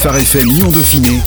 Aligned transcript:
Phare 0.00 0.16
FM 0.16 0.48
Lyon 0.48 0.70
Dauphiné 0.70 1.18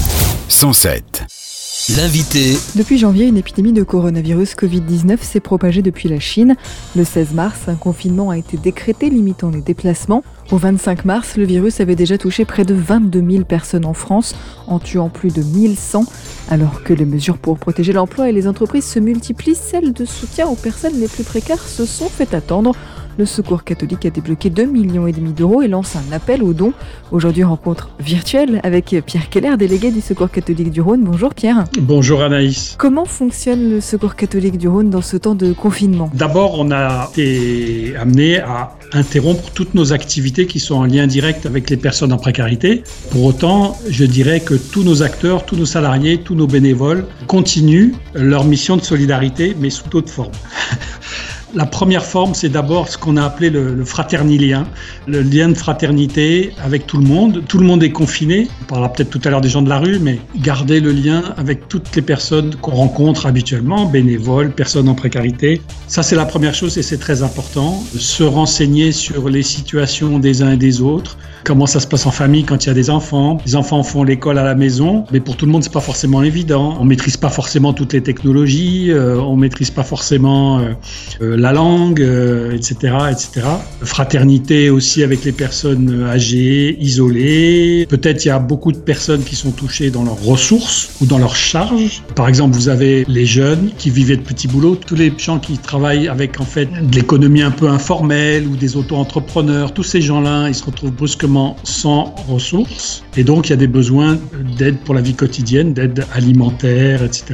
107. 0.49 1.93
L'invité. 1.95 2.57
Depuis 2.75 2.97
janvier, 2.97 3.27
une 3.27 3.37
épidémie 3.37 3.71
de 3.71 3.83
coronavirus 3.83 4.55
Covid-19 4.55 5.19
s'est 5.21 5.39
propagée 5.39 5.83
depuis 5.83 6.09
la 6.09 6.19
Chine. 6.19 6.55
Le 6.95 7.03
16 7.03 7.33
mars, 7.33 7.59
un 7.67 7.75
confinement 7.75 8.31
a 8.31 8.37
été 8.39 8.57
décrété 8.57 9.11
limitant 9.11 9.51
les 9.51 9.61
déplacements. 9.61 10.23
Au 10.49 10.57
25 10.57 11.05
mars, 11.05 11.37
le 11.37 11.43
virus 11.43 11.81
avait 11.81 11.95
déjà 11.95 12.17
touché 12.17 12.45
près 12.45 12.65
de 12.65 12.73
22 12.73 13.23
000 13.33 13.43
personnes 13.45 13.85
en 13.85 13.93
France, 13.93 14.33
en 14.65 14.79
tuant 14.79 15.09
plus 15.09 15.31
de 15.31 15.43
1100. 15.43 16.05
Alors 16.49 16.81
que 16.81 16.93
les 16.93 17.05
mesures 17.05 17.37
pour 17.37 17.59
protéger 17.59 17.93
l'emploi 17.93 18.27
et 18.27 18.31
les 18.31 18.47
entreprises 18.47 18.85
se 18.85 18.97
multiplient, 18.97 19.53
celles 19.53 19.93
de 19.93 20.05
soutien 20.05 20.47
aux 20.47 20.55
personnes 20.55 20.99
les 20.99 21.07
plus 21.07 21.23
précaires 21.23 21.61
se 21.61 21.85
sont 21.85 22.09
fait 22.09 22.33
attendre. 22.33 22.75
Le 23.17 23.25
Secours 23.25 23.63
catholique 23.63 24.05
a 24.07 24.09
débloqué 24.09 24.49
2,5 24.49 24.67
millions 24.67 25.05
et 25.05 25.11
demi 25.11 25.33
d'euros 25.33 25.61
et 25.61 25.67
lance 25.67 25.95
un 25.95 26.11
appel 26.11 26.41
aux 26.41 26.53
dons. 26.53 26.73
Aujourd'hui, 27.11 27.43
rencontre 27.43 27.89
virtuelle 27.99 28.59
avec 28.63 28.95
Pierre 29.05 29.29
Keller, 29.29 29.55
délégué 29.55 29.91
du 29.91 30.01
Secours 30.01 30.31
catholique 30.31 30.71
du 30.71 30.81
Rhône. 30.81 31.03
Bonjour 31.03 31.35
Pierre. 31.35 31.65
Bonjour 31.79 32.23
Anaïs. 32.23 32.75
Comment 32.79 33.05
fonctionne 33.05 33.69
le 33.69 33.81
Secours 33.81 34.15
catholique 34.15 34.57
du 34.57 34.67
Rhône 34.67 34.89
dans 34.89 35.03
ce 35.03 35.17
temps 35.17 35.35
de 35.35 35.53
confinement? 35.53 36.09
D'abord, 36.15 36.59
on 36.59 36.71
a 36.71 37.09
été 37.11 37.95
amené 37.97 38.39
à 38.39 38.75
interrompre 38.93 39.51
toutes 39.51 39.75
nos 39.75 39.93
activités 39.93 40.47
qui 40.47 40.59
sont 40.59 40.75
en 40.75 40.85
lien 40.85 41.05
direct 41.05 41.45
avec 41.45 41.69
les 41.69 41.77
personnes 41.77 42.13
en 42.13 42.17
précarité. 42.17 42.83
Pour 43.11 43.25
autant, 43.25 43.77
je 43.89 44.05
dirais 44.05 44.39
que 44.39 44.55
tous 44.55 44.83
nos 44.83 45.03
acteurs, 45.03 45.45
tous 45.45 45.55
nos 45.55 45.65
salariés, 45.67 46.17
tous 46.17 46.35
nos 46.35 46.47
bénévoles 46.47 47.05
continuent 47.27 47.91
leur 48.15 48.43
mission 48.43 48.75
de 48.75 48.81
solidarité, 48.81 49.55
mais 49.59 49.69
sous 49.69 49.87
d'autres 49.89 50.11
formes. 50.11 50.31
La 51.55 51.67
première 51.67 52.03
forme, 52.03 52.33
c'est 52.33 52.49
d'abord 52.49 52.89
ce 52.89 52.97
qu'on 52.97 53.15
a 53.15 53.23
appelé 53.23 53.51
le, 53.51 53.75
le, 53.75 53.85
fraternilien, 53.85 54.65
le 55.05 55.21
lien 55.21 55.49
de 55.49 55.53
fraternité 55.53 56.51
avec 56.63 56.87
tout 56.87 56.97
le 56.97 57.05
monde. 57.05 57.43
Tout 57.47 57.59
le 57.59 57.65
monde 57.65 57.83
est 57.83 57.91
confiné. 57.91 58.47
On 58.63 58.65
parlera 58.65 58.91
peut-être 58.91 59.11
tout 59.11 59.21
à 59.23 59.29
l'heure 59.29 59.41
des 59.41 59.49
gens 59.49 59.61
de 59.61 59.69
la 59.69 59.77
rue, 59.77 59.99
mais 59.99 60.19
garder 60.37 60.79
le 60.79 60.91
lien 60.91 61.35
avec 61.37 61.67
toutes 61.67 61.95
les 61.95 62.01
personnes 62.01 62.55
qu'on 62.55 62.71
rencontre 62.71 63.27
habituellement, 63.27 63.85
bénévoles, 63.85 64.51
personnes 64.51 64.89
en 64.89 64.95
précarité. 64.95 65.61
Ça, 65.87 66.01
c'est 66.01 66.15
la 66.15 66.25
première 66.25 66.55
chose 66.55 66.75
et 66.79 66.81
c'est 66.81 66.97
très 66.97 67.21
important. 67.21 67.83
Se 67.95 68.23
renseigner 68.23 68.91
sur 68.91 69.29
les 69.29 69.43
situations 69.43 70.17
des 70.17 70.41
uns 70.41 70.53
et 70.53 70.57
des 70.57 70.81
autres, 70.81 71.17
comment 71.43 71.65
ça 71.65 71.79
se 71.79 71.87
passe 71.87 72.05
en 72.05 72.11
famille 72.11 72.43
quand 72.43 72.65
il 72.65 72.67
y 72.67 72.71
a 72.71 72.73
des 72.73 72.89
enfants? 72.89 73.37
Les 73.45 73.55
enfants 73.55 73.83
font 73.83 74.03
l'école 74.03 74.37
à 74.37 74.43
la 74.43 74.55
maison, 74.55 75.05
mais 75.11 75.19
pour 75.19 75.35
tout 75.35 75.45
le 75.45 75.51
monde, 75.51 75.63
c'est 75.63 75.71
pas 75.71 75.81
forcément 75.81 76.23
évident. 76.23 76.77
On 76.79 76.85
maîtrise 76.85 77.17
pas 77.17 77.29
forcément 77.29 77.73
toutes 77.73 77.93
les 77.93 78.01
technologies, 78.01 78.91
euh, 78.91 79.19
on 79.19 79.35
maîtrise 79.35 79.71
pas 79.71 79.83
forcément 79.83 80.59
euh, 80.59 80.73
euh 81.21 81.37
la 81.37 81.51
langue, 81.51 82.01
euh, 82.01 82.51
etc., 82.51 82.95
etc. 83.11 83.47
Fraternité 83.81 84.69
aussi 84.69 85.03
avec 85.03 85.23
les 85.25 85.31
personnes 85.31 86.03
âgées, 86.05 86.77
isolées. 86.79 87.85
Peut-être 87.89 88.23
il 88.23 88.29
y 88.29 88.31
a 88.31 88.39
beaucoup 88.39 88.71
de 88.71 88.77
personnes 88.77 89.23
qui 89.23 89.35
sont 89.35 89.51
touchées 89.51 89.89
dans 89.89 90.03
leurs 90.03 90.23
ressources 90.23 90.91
ou 91.01 91.05
dans 91.05 91.17
leurs 91.17 91.35
charges. 91.35 92.03
Par 92.15 92.29
exemple, 92.29 92.55
vous 92.55 92.69
avez 92.69 93.05
les 93.07 93.25
jeunes 93.25 93.71
qui 93.77 93.89
vivaient 93.89 94.17
de 94.17 94.21
petits 94.21 94.47
boulots, 94.47 94.75
tous 94.75 94.95
les 94.95 95.11
gens 95.17 95.39
qui 95.39 95.57
travaillent 95.57 96.07
avec 96.07 96.39
en 96.39 96.45
fait 96.45 96.65
de 96.65 96.95
l'économie 96.95 97.41
un 97.41 97.51
peu 97.51 97.67
informelle 97.67 98.47
ou 98.47 98.55
des 98.55 98.77
auto-entrepreneurs. 98.77 99.73
Tous 99.73 99.83
ces 99.83 100.01
gens-là, 100.01 100.47
ils 100.47 100.55
se 100.55 100.63
retrouvent 100.63 100.91
brusquement 100.91 101.32
sans 101.63 102.13
ressources 102.27 103.03
et 103.17 103.23
donc 103.23 103.47
il 103.47 103.49
y 103.51 103.53
a 103.53 103.57
des 103.57 103.67
besoins 103.67 104.17
d'aide 104.57 104.77
pour 104.79 104.95
la 104.95 105.01
vie 105.01 105.13
quotidienne, 105.13 105.73
d'aide 105.73 106.05
alimentaire, 106.13 107.03
etc. 107.03 107.25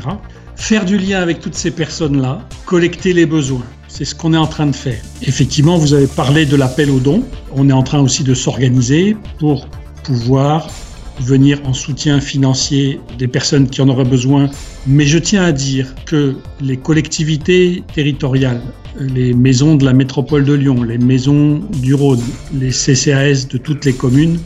Faire 0.55 0.85
du 0.85 0.97
lien 0.97 1.21
avec 1.21 1.39
toutes 1.39 1.55
ces 1.55 1.71
personnes-là, 1.71 2.41
collecter 2.65 3.13
les 3.13 3.25
besoins. 3.25 3.65
C'est 3.87 4.05
ce 4.05 4.13
qu'on 4.13 4.33
est 4.33 4.37
en 4.37 4.47
train 4.47 4.67
de 4.67 4.75
faire. 4.75 5.01
Effectivement, 5.21 5.77
vous 5.77 5.93
avez 5.93 6.07
parlé 6.07 6.45
de 6.45 6.55
l'appel 6.55 6.91
aux 6.91 6.99
dons. 6.99 7.23
On 7.55 7.69
est 7.69 7.73
en 7.73 7.83
train 7.83 7.99
aussi 7.99 8.23
de 8.23 8.33
s'organiser 8.33 9.15
pour 9.39 9.67
pouvoir 10.03 10.67
venir 11.21 11.59
en 11.65 11.73
soutien 11.73 12.19
financier 12.19 12.99
des 13.17 13.27
personnes 13.27 13.69
qui 13.69 13.81
en 13.81 13.89
auraient 13.89 14.03
besoin. 14.03 14.49
Mais 14.87 15.05
je 15.05 15.17
tiens 15.17 15.43
à 15.43 15.51
dire 15.51 15.93
que 16.05 16.35
les 16.61 16.77
collectivités 16.77 17.83
territoriales, 17.93 18.61
les 18.99 19.33
maisons 19.33 19.75
de 19.75 19.85
la 19.85 19.93
métropole 19.93 20.45
de 20.45 20.53
Lyon, 20.53 20.83
les 20.83 20.97
maisons 20.97 21.61
du 21.81 21.93
Rhône, 21.93 22.23
les 22.53 22.69
CCAS 22.71 23.47
de 23.49 23.57
toutes 23.57 23.85
les 23.85 23.93
communes 23.93 24.39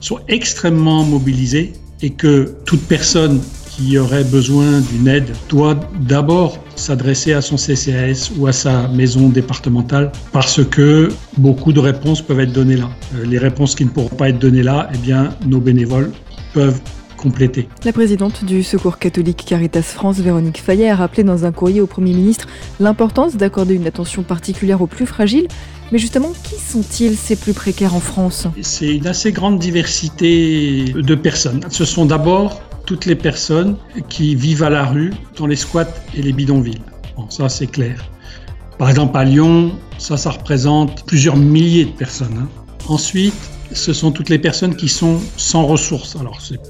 sont 0.00 0.18
extrêmement 0.28 1.04
mobilisées 1.04 1.72
et 2.02 2.10
que 2.10 2.54
toute 2.66 2.82
personne 2.82 3.40
qui 3.76 3.98
aurait 3.98 4.24
besoin 4.24 4.80
d'une 4.80 5.06
aide 5.06 5.32
doit 5.48 5.78
d'abord 6.00 6.58
s'adresser 6.76 7.34
à 7.34 7.42
son 7.42 7.56
CCAS 7.56 8.30
ou 8.38 8.46
à 8.46 8.52
sa 8.52 8.88
maison 8.88 9.28
départementale 9.28 10.12
parce 10.32 10.64
que 10.64 11.08
beaucoup 11.36 11.72
de 11.72 11.80
réponses 11.80 12.22
peuvent 12.22 12.40
être 12.40 12.52
données 12.52 12.76
là. 12.76 12.88
Euh, 13.14 13.24
les 13.24 13.38
réponses 13.38 13.74
qui 13.74 13.84
ne 13.84 13.90
pourront 13.90 14.14
pas 14.14 14.30
être 14.30 14.38
données 14.38 14.62
là, 14.62 14.88
eh 14.94 14.98
bien, 14.98 15.30
nos 15.46 15.60
bénévoles 15.60 16.10
peuvent 16.54 16.80
compléter. 17.16 17.68
La 17.84 17.92
présidente 17.92 18.44
du 18.44 18.62
Secours 18.62 18.98
catholique 18.98 19.44
Caritas 19.46 19.82
France, 19.82 20.18
Véronique 20.18 20.60
Fayet, 20.62 20.88
a 20.88 20.96
rappelé 20.96 21.24
dans 21.24 21.44
un 21.44 21.52
courrier 21.52 21.80
au 21.80 21.86
Premier 21.86 22.12
ministre 22.12 22.46
l'importance 22.80 23.36
d'accorder 23.36 23.74
une 23.74 23.86
attention 23.86 24.22
particulière 24.22 24.80
aux 24.80 24.86
plus 24.86 25.06
fragiles. 25.06 25.48
Mais 25.92 25.98
justement, 25.98 26.32
qui 26.42 26.56
sont-ils 26.56 27.16
ces 27.16 27.36
plus 27.36 27.52
précaires 27.52 27.94
en 27.94 28.00
France? 28.00 28.48
C'est 28.60 28.96
une 28.96 29.06
assez 29.06 29.30
grande 29.32 29.58
diversité 29.58 30.84
de 30.84 31.14
personnes. 31.14 31.60
Ce 31.70 31.84
sont 31.84 32.06
d'abord 32.06 32.60
toutes 32.86 33.04
les 33.04 33.16
personnes 33.16 33.76
qui 34.08 34.34
vivent 34.34 34.62
à 34.62 34.70
la 34.70 34.86
rue, 34.86 35.12
dans 35.36 35.46
les 35.46 35.56
squats 35.56 35.92
et 36.14 36.22
les 36.22 36.32
bidonvilles. 36.32 36.82
Bon, 37.16 37.28
ça 37.28 37.48
c'est 37.48 37.66
clair. 37.66 38.08
Par 38.78 38.88
exemple 38.88 39.16
à 39.16 39.24
Lyon, 39.24 39.72
ça, 39.98 40.16
ça 40.16 40.30
représente 40.30 41.04
plusieurs 41.06 41.36
milliers 41.36 41.86
de 41.86 41.90
personnes. 41.90 42.38
Hein. 42.42 42.48
Ensuite, 42.88 43.34
ce 43.72 43.92
sont 43.92 44.12
toutes 44.12 44.28
les 44.28 44.38
personnes 44.38 44.76
qui 44.76 44.88
sont 44.88 45.18
sans 45.36 45.66
ressources. 45.66 46.16
Alors 46.16 46.40
c'est 46.40 46.60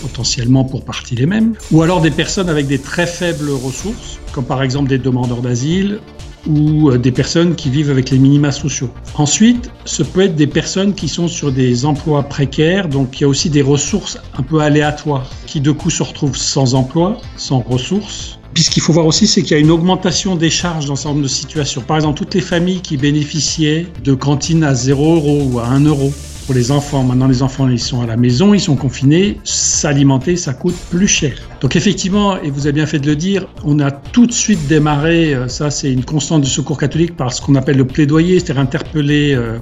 potentiellement 0.00 0.64
pour 0.64 0.84
partie 0.84 1.14
les 1.14 1.26
mêmes, 1.26 1.54
ou 1.70 1.82
alors 1.82 2.00
des 2.00 2.10
personnes 2.10 2.48
avec 2.48 2.66
des 2.66 2.78
très 2.78 3.06
faibles 3.06 3.50
ressources, 3.50 4.18
comme 4.32 4.44
par 4.44 4.62
exemple 4.62 4.88
des 4.88 4.98
demandeurs 4.98 5.42
d'asile 5.42 6.00
ou 6.46 6.90
euh, 6.90 6.98
des 6.98 7.12
personnes 7.12 7.54
qui 7.54 7.70
vivent 7.70 7.90
avec 7.90 8.10
les 8.10 8.18
minima 8.18 8.52
sociaux. 8.52 8.90
Ensuite, 9.14 9.70
ce 9.84 10.02
peut 10.02 10.22
être 10.22 10.36
des 10.36 10.46
personnes 10.46 10.94
qui 10.94 11.08
sont 11.08 11.28
sur 11.28 11.52
des 11.52 11.84
emplois 11.84 12.22
précaires, 12.22 12.88
donc 12.88 13.18
il 13.18 13.22
y 13.22 13.24
a 13.24 13.28
aussi 13.28 13.50
des 13.50 13.62
ressources 13.62 14.18
un 14.38 14.42
peu 14.42 14.60
aléatoires, 14.60 15.30
qui 15.46 15.60
de 15.60 15.70
coup 15.70 15.90
se 15.90 16.02
retrouvent 16.02 16.36
sans 16.36 16.74
emploi, 16.74 17.18
sans 17.36 17.60
ressources. 17.60 18.38
Puis 18.54 18.64
ce 18.64 18.70
qu'il 18.70 18.82
faut 18.82 18.92
voir 18.92 19.06
aussi, 19.06 19.26
c'est 19.26 19.42
qu'il 19.42 19.52
y 19.52 19.54
a 19.54 19.58
une 19.60 19.70
augmentation 19.70 20.34
des 20.34 20.50
charges 20.50 20.86
dans 20.86 20.96
ce 20.96 21.04
genre 21.04 21.14
de 21.14 21.28
situations. 21.28 21.82
Par 21.82 21.96
exemple, 21.96 22.18
toutes 22.18 22.34
les 22.34 22.40
familles 22.40 22.80
qui 22.80 22.96
bénéficiaient 22.96 23.86
de 24.02 24.14
cantines 24.14 24.64
à 24.64 24.74
0 24.74 25.14
euros 25.16 25.48
ou 25.52 25.58
à 25.60 25.66
1 25.66 25.84
euro 25.84 26.12
pour 26.50 26.56
les 26.56 26.72
enfants. 26.72 27.04
Maintenant, 27.04 27.28
les 27.28 27.44
enfants, 27.44 27.68
ils 27.68 27.78
sont 27.78 28.00
à 28.00 28.06
la 28.06 28.16
maison, 28.16 28.54
ils 28.54 28.60
sont 28.60 28.74
confinés. 28.74 29.38
S'alimenter, 29.44 30.34
ça 30.34 30.52
coûte 30.52 30.74
plus 30.90 31.06
cher. 31.06 31.36
Donc 31.60 31.76
effectivement, 31.76 32.42
et 32.42 32.50
vous 32.50 32.66
avez 32.66 32.72
bien 32.72 32.86
fait 32.86 32.98
de 32.98 33.06
le 33.06 33.14
dire, 33.14 33.46
on 33.62 33.78
a 33.78 33.92
tout 33.92 34.26
de 34.26 34.32
suite 34.32 34.66
démarré, 34.66 35.32
euh, 35.32 35.46
ça 35.46 35.70
c'est 35.70 35.92
une 35.92 36.04
constante 36.04 36.42
du 36.42 36.50
secours 36.50 36.76
catholique, 36.76 37.16
par 37.16 37.32
ce 37.32 37.40
qu'on 37.40 37.54
appelle 37.54 37.76
le 37.76 37.86
plaidoyer, 37.86 38.40
c'est-à-dire 38.40 38.62
interpeller 38.62 39.32
euh, 39.32 39.58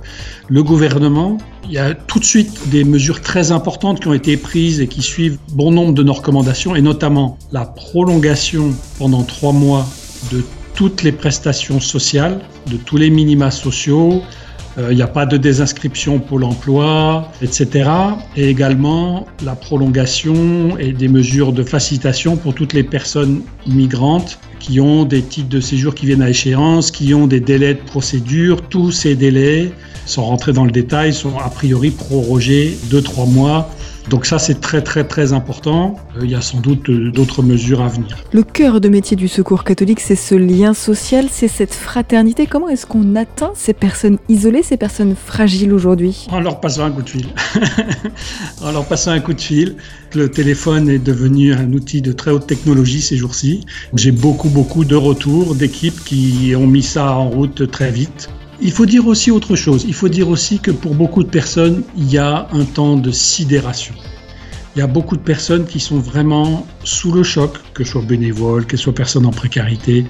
le 0.48 0.62
gouvernement. 0.62 1.36
Il 1.66 1.72
y 1.72 1.78
a 1.78 1.92
tout 1.92 2.20
de 2.20 2.24
suite 2.24 2.70
des 2.70 2.84
mesures 2.84 3.20
très 3.20 3.52
importantes 3.52 4.00
qui 4.00 4.08
ont 4.08 4.14
été 4.14 4.38
prises 4.38 4.80
et 4.80 4.86
qui 4.86 5.02
suivent 5.02 5.36
bon 5.52 5.70
nombre 5.70 5.92
de 5.92 6.02
nos 6.02 6.14
recommandations, 6.14 6.74
et 6.74 6.80
notamment 6.80 7.36
la 7.52 7.66
prolongation 7.66 8.72
pendant 8.98 9.24
trois 9.24 9.52
mois 9.52 9.86
de 10.32 10.42
toutes 10.72 11.02
les 11.02 11.12
prestations 11.12 11.80
sociales, 11.80 12.40
de 12.66 12.78
tous 12.78 12.96
les 12.96 13.10
minima 13.10 13.50
sociaux, 13.50 14.22
il 14.78 14.84
euh, 14.84 14.94
n'y 14.94 15.02
a 15.02 15.08
pas 15.08 15.26
de 15.26 15.36
désinscription 15.36 16.20
pour 16.20 16.38
l'emploi, 16.38 17.32
etc. 17.42 17.90
Et 18.36 18.48
également 18.48 19.26
la 19.44 19.56
prolongation 19.56 20.78
et 20.78 20.92
des 20.92 21.08
mesures 21.08 21.52
de 21.52 21.64
facilitation 21.64 22.36
pour 22.36 22.54
toutes 22.54 22.74
les 22.74 22.84
personnes 22.84 23.42
migrantes 23.66 24.38
qui 24.60 24.80
ont 24.80 25.04
des 25.04 25.22
titres 25.22 25.48
de 25.48 25.60
séjour 25.60 25.96
qui 25.96 26.06
viennent 26.06 26.22
à 26.22 26.30
échéance, 26.30 26.92
qui 26.92 27.12
ont 27.12 27.26
des 27.26 27.40
délais 27.40 27.74
de 27.74 27.80
procédure. 27.80 28.62
Tous 28.62 28.92
ces 28.92 29.16
délais, 29.16 29.72
sans 30.06 30.22
rentrer 30.22 30.52
dans 30.52 30.64
le 30.64 30.70
détail, 30.70 31.12
sont 31.12 31.36
a 31.38 31.50
priori 31.50 31.90
prorogés 31.90 32.78
de 32.88 33.00
trois 33.00 33.26
mois 33.26 33.70
donc 34.08 34.24
ça, 34.24 34.38
c'est 34.38 34.60
très 34.60 34.82
très 34.82 35.04
très 35.04 35.32
important. 35.32 35.96
Euh, 36.16 36.20
il 36.24 36.30
y 36.30 36.34
a 36.34 36.40
sans 36.40 36.60
doute 36.60 36.88
euh, 36.88 37.10
d'autres 37.10 37.42
mesures 37.42 37.82
à 37.82 37.88
venir. 37.88 38.16
Le 38.32 38.42
cœur 38.42 38.80
de 38.80 38.88
métier 38.88 39.16
du 39.16 39.28
secours 39.28 39.64
catholique, 39.64 40.00
c'est 40.00 40.16
ce 40.16 40.34
lien 40.34 40.72
social, 40.72 41.26
c'est 41.30 41.48
cette 41.48 41.74
fraternité. 41.74 42.46
Comment 42.46 42.68
est-ce 42.68 42.86
qu'on 42.86 43.16
atteint 43.16 43.52
ces 43.54 43.74
personnes 43.74 44.18
isolées, 44.28 44.62
ces 44.62 44.76
personnes 44.76 45.14
fragiles 45.14 45.72
aujourd'hui? 45.72 46.26
En 46.30 46.40
leur 46.40 46.60
passant 46.60 46.84
un 46.84 46.90
coup 46.90 47.02
de 47.02 47.10
fil. 47.10 47.26
en 48.62 48.72
leur 48.72 48.86
passant 48.86 49.10
un 49.10 49.20
coup 49.20 49.34
de 49.34 49.40
fil. 49.40 49.76
Le 50.14 50.30
téléphone 50.30 50.88
est 50.88 50.98
devenu 50.98 51.52
un 51.52 51.72
outil 51.72 52.00
de 52.00 52.12
très 52.12 52.30
haute 52.30 52.46
technologie 52.46 53.02
ces 53.02 53.16
jours-ci. 53.16 53.66
J'ai 53.94 54.12
beaucoup 54.12 54.48
beaucoup 54.48 54.84
de 54.84 54.96
retours 54.96 55.54
d'équipes 55.54 56.02
qui 56.04 56.54
ont 56.56 56.66
mis 56.66 56.82
ça 56.82 57.12
en 57.12 57.28
route 57.28 57.70
très 57.70 57.90
vite. 57.90 58.30
Il 58.60 58.72
faut 58.72 58.86
dire 58.86 59.06
aussi 59.06 59.30
autre 59.30 59.54
chose. 59.54 59.84
Il 59.86 59.94
faut 59.94 60.08
dire 60.08 60.28
aussi 60.28 60.58
que 60.58 60.72
pour 60.72 60.94
beaucoup 60.94 61.22
de 61.22 61.28
personnes, 61.28 61.84
il 61.96 62.10
y 62.10 62.18
a 62.18 62.48
un 62.52 62.64
temps 62.64 62.96
de 62.96 63.12
sidération. 63.12 63.94
Il 64.74 64.80
y 64.80 64.82
a 64.82 64.86
beaucoup 64.86 65.16
de 65.16 65.22
personnes 65.22 65.64
qui 65.64 65.80
sont 65.80 65.98
vraiment 65.98 66.66
sous 66.84 67.12
le 67.12 67.22
choc, 67.22 67.58
que 67.74 67.84
ce 67.84 67.92
soit 67.92 68.02
bénévoles, 68.02 68.66
que 68.66 68.76
ce 68.76 68.84
soit 68.84 68.94
personnes 68.94 69.26
en 69.26 69.30
précarité, 69.30 70.04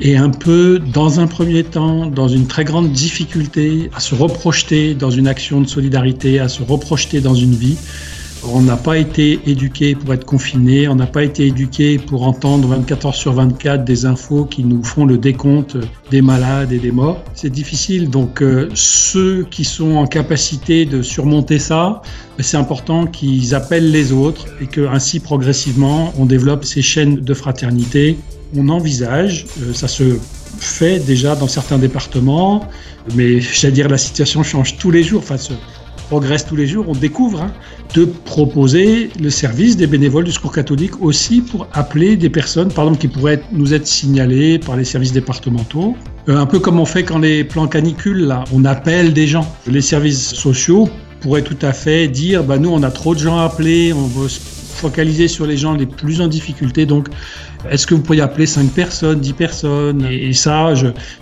et 0.00 0.16
un 0.16 0.30
peu, 0.30 0.78
dans 0.78 1.18
un 1.18 1.26
premier 1.26 1.64
temps, 1.64 2.06
dans 2.06 2.28
une 2.28 2.46
très 2.46 2.64
grande 2.64 2.92
difficulté 2.92 3.90
à 3.94 4.00
se 4.00 4.14
reprojeter 4.14 4.94
dans 4.94 5.10
une 5.10 5.26
action 5.26 5.60
de 5.60 5.66
solidarité, 5.66 6.38
à 6.38 6.48
se 6.48 6.62
reprojeter 6.62 7.20
dans 7.20 7.34
une 7.34 7.54
vie, 7.54 7.76
On 8.44 8.62
n'a 8.62 8.76
pas 8.76 8.98
été 8.98 9.40
éduqué 9.46 9.94
pour 9.94 10.14
être 10.14 10.24
confiné, 10.24 10.88
on 10.88 10.94
n'a 10.94 11.06
pas 11.06 11.24
été 11.24 11.46
éduqué 11.46 11.98
pour 11.98 12.26
entendre 12.26 12.68
24 12.68 13.06
heures 13.06 13.14
sur 13.14 13.32
24 13.32 13.84
des 13.84 14.06
infos 14.06 14.44
qui 14.44 14.64
nous 14.64 14.82
font 14.84 15.04
le 15.04 15.18
décompte 15.18 15.76
des 16.10 16.22
malades 16.22 16.72
et 16.72 16.78
des 16.78 16.92
morts. 16.92 17.22
C'est 17.34 17.50
difficile, 17.50 18.08
donc 18.08 18.40
euh, 18.40 18.68
ceux 18.74 19.44
qui 19.50 19.64
sont 19.64 19.96
en 19.96 20.06
capacité 20.06 20.86
de 20.86 21.02
surmonter 21.02 21.58
ça, 21.58 22.00
ben, 22.36 22.44
c'est 22.44 22.56
important 22.56 23.06
qu'ils 23.06 23.54
appellent 23.54 23.90
les 23.90 24.12
autres 24.12 24.46
et 24.60 24.66
que 24.66 24.86
ainsi 24.86 25.20
progressivement 25.20 26.12
on 26.16 26.24
développe 26.24 26.64
ces 26.64 26.82
chaînes 26.82 27.16
de 27.16 27.34
fraternité. 27.34 28.18
On 28.56 28.68
envisage, 28.68 29.46
euh, 29.60 29.74
ça 29.74 29.88
se 29.88 30.16
fait 30.58 30.98
déjà 31.00 31.34
dans 31.36 31.48
certains 31.48 31.78
départements, 31.78 32.64
mais 33.14 33.40
j'allais 33.40 33.72
dire 33.72 33.88
la 33.88 33.98
situation 33.98 34.42
change 34.42 34.78
tous 34.78 34.90
les 34.90 35.02
jours. 35.02 35.22
Enfin, 35.22 35.36
progresse 36.08 36.46
tous 36.46 36.56
les 36.56 36.66
jours, 36.66 36.86
on 36.88 36.94
découvre 36.94 37.42
hein, 37.42 37.52
de 37.94 38.04
proposer 38.04 39.10
le 39.20 39.30
service 39.30 39.76
des 39.76 39.86
bénévoles 39.86 40.24
du 40.24 40.32
secours 40.32 40.52
catholique 40.52 41.02
aussi 41.02 41.42
pour 41.42 41.68
appeler 41.72 42.16
des 42.16 42.30
personnes, 42.30 42.72
par 42.72 42.84
exemple, 42.84 43.00
qui 43.00 43.08
pourraient 43.08 43.42
nous 43.52 43.74
être 43.74 43.86
signalées 43.86 44.58
par 44.58 44.76
les 44.76 44.84
services 44.84 45.12
départementaux. 45.12 45.96
Euh, 46.28 46.38
un 46.38 46.46
peu 46.46 46.58
comme 46.58 46.80
on 46.80 46.86
fait 46.86 47.04
quand 47.04 47.18
les 47.18 47.44
plans 47.44 47.68
canicules, 47.68 48.26
là, 48.26 48.44
on 48.52 48.64
appelle 48.64 49.12
des 49.12 49.26
gens. 49.26 49.46
Les 49.66 49.82
services 49.82 50.34
sociaux 50.34 50.88
pourraient 51.20 51.42
tout 51.42 51.58
à 51.62 51.72
fait 51.72 52.08
dire, 52.08 52.42
bah, 52.42 52.58
nous, 52.58 52.70
on 52.70 52.82
a 52.82 52.90
trop 52.90 53.14
de 53.14 53.20
gens 53.20 53.38
à 53.38 53.44
appeler, 53.44 53.92
on 53.92 54.06
veut 54.06 54.28
se 54.28 54.40
focaliser 54.40 55.28
sur 55.28 55.46
les 55.46 55.56
gens 55.56 55.74
les 55.74 55.86
plus 55.86 56.20
en 56.20 56.28
difficulté, 56.28 56.86
donc 56.86 57.08
est-ce 57.70 57.86
que 57.86 57.94
vous 57.94 58.02
pourriez 58.02 58.22
appeler 58.22 58.46
5 58.46 58.70
personnes, 58.70 59.20
10 59.20 59.32
personnes? 59.32 60.06
Et, 60.10 60.32
ça, 60.32 60.72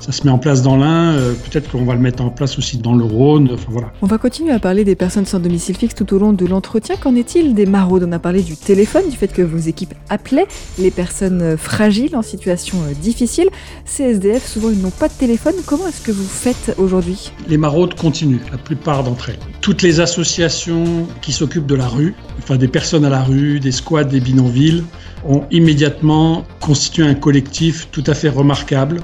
ça 0.00 0.12
se 0.12 0.24
met 0.24 0.30
en 0.30 0.38
place 0.38 0.62
dans 0.62 0.76
l'Ain. 0.76 1.14
Euh, 1.14 1.32
peut-être 1.32 1.70
qu'on 1.70 1.84
va 1.84 1.94
le 1.94 2.00
mettre 2.00 2.22
en 2.22 2.30
place 2.30 2.58
aussi 2.58 2.78
dans 2.78 2.94
le 2.94 3.04
Rhône. 3.04 3.50
Enfin, 3.52 3.68
voilà. 3.68 3.92
On 4.02 4.06
va 4.06 4.18
continuer 4.18 4.52
à 4.52 4.58
parler 4.58 4.84
des 4.84 4.94
personnes 4.94 5.24
sans 5.24 5.40
domicile 5.40 5.76
fixe 5.76 5.94
tout 5.94 6.12
au 6.14 6.18
long 6.18 6.32
de 6.32 6.46
l'entretien. 6.46 6.96
Qu'en 6.96 7.14
est-il 7.14 7.54
des 7.54 7.66
maraudes? 7.66 8.04
On 8.06 8.12
a 8.12 8.18
parlé 8.18 8.42
du 8.42 8.56
téléphone, 8.56 9.08
du 9.10 9.16
fait 9.16 9.32
que 9.32 9.42
vos 9.42 9.58
équipes 9.58 9.94
appelaient 10.08 10.46
les 10.78 10.90
personnes 10.90 11.42
euh, 11.42 11.56
fragiles 11.56 12.14
en 12.14 12.22
situation 12.22 12.78
euh, 12.82 12.92
difficile. 12.94 13.48
Ces 13.84 14.04
SDF, 14.04 14.46
souvent, 14.46 14.70
ils 14.70 14.80
n'ont 14.80 14.90
pas 14.90 15.08
de 15.08 15.14
téléphone. 15.14 15.54
Comment 15.64 15.86
est-ce 15.86 16.02
que 16.02 16.12
vous 16.12 16.28
faites 16.28 16.74
aujourd'hui? 16.78 17.32
Les 17.48 17.56
maraudes 17.56 17.94
continuent, 17.94 18.40
la 18.50 18.58
plupart 18.58 19.04
d'entre 19.04 19.30
elles. 19.30 19.38
Toutes 19.60 19.82
les 19.82 20.00
associations 20.00 21.06
qui 21.22 21.32
s'occupent 21.32 21.66
de 21.66 21.74
la 21.74 21.88
rue, 21.88 22.14
enfin 22.38 22.56
des 22.56 22.68
personnes 22.68 23.04
à 23.04 23.10
la 23.10 23.22
rue, 23.22 23.60
des 23.60 23.72
squats, 23.72 24.04
des 24.04 24.20
bidonvilles, 24.20 24.84
ont 25.28 25.44
immédiatement 25.50 26.44
constitué 26.60 27.04
un 27.04 27.14
collectif 27.14 27.88
tout 27.90 28.04
à 28.06 28.14
fait 28.14 28.28
remarquable 28.28 29.00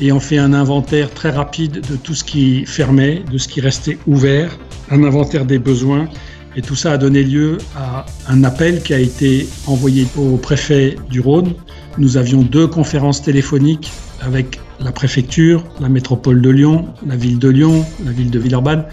et 0.00 0.12
ont 0.12 0.20
fait 0.20 0.38
un 0.38 0.52
inventaire 0.52 1.10
très 1.12 1.30
rapide 1.30 1.82
de 1.90 1.96
tout 1.96 2.14
ce 2.14 2.24
qui 2.24 2.64
fermait, 2.66 3.22
de 3.30 3.38
ce 3.38 3.48
qui 3.48 3.60
restait 3.60 3.98
ouvert, 4.06 4.58
un 4.90 5.02
inventaire 5.04 5.44
des 5.44 5.58
besoins. 5.58 6.08
Et 6.56 6.62
tout 6.62 6.74
ça 6.74 6.92
a 6.92 6.98
donné 6.98 7.22
lieu 7.22 7.58
à 7.76 8.06
un 8.28 8.42
appel 8.44 8.82
qui 8.82 8.94
a 8.94 8.98
été 8.98 9.48
envoyé 9.66 10.06
au 10.16 10.36
préfet 10.36 10.96
du 11.10 11.20
Rhône. 11.20 11.54
Nous 11.98 12.16
avions 12.16 12.42
deux 12.42 12.66
conférences 12.66 13.22
téléphoniques 13.22 13.92
avec 14.20 14.60
la 14.80 14.92
préfecture, 14.92 15.64
la 15.80 15.88
métropole 15.88 16.40
de 16.40 16.50
Lyon, 16.50 16.86
la 17.06 17.16
ville 17.16 17.38
de 17.38 17.48
Lyon, 17.48 17.84
la 18.04 18.12
ville 18.12 18.30
de 18.30 18.38
Villeurbanne 18.38 18.84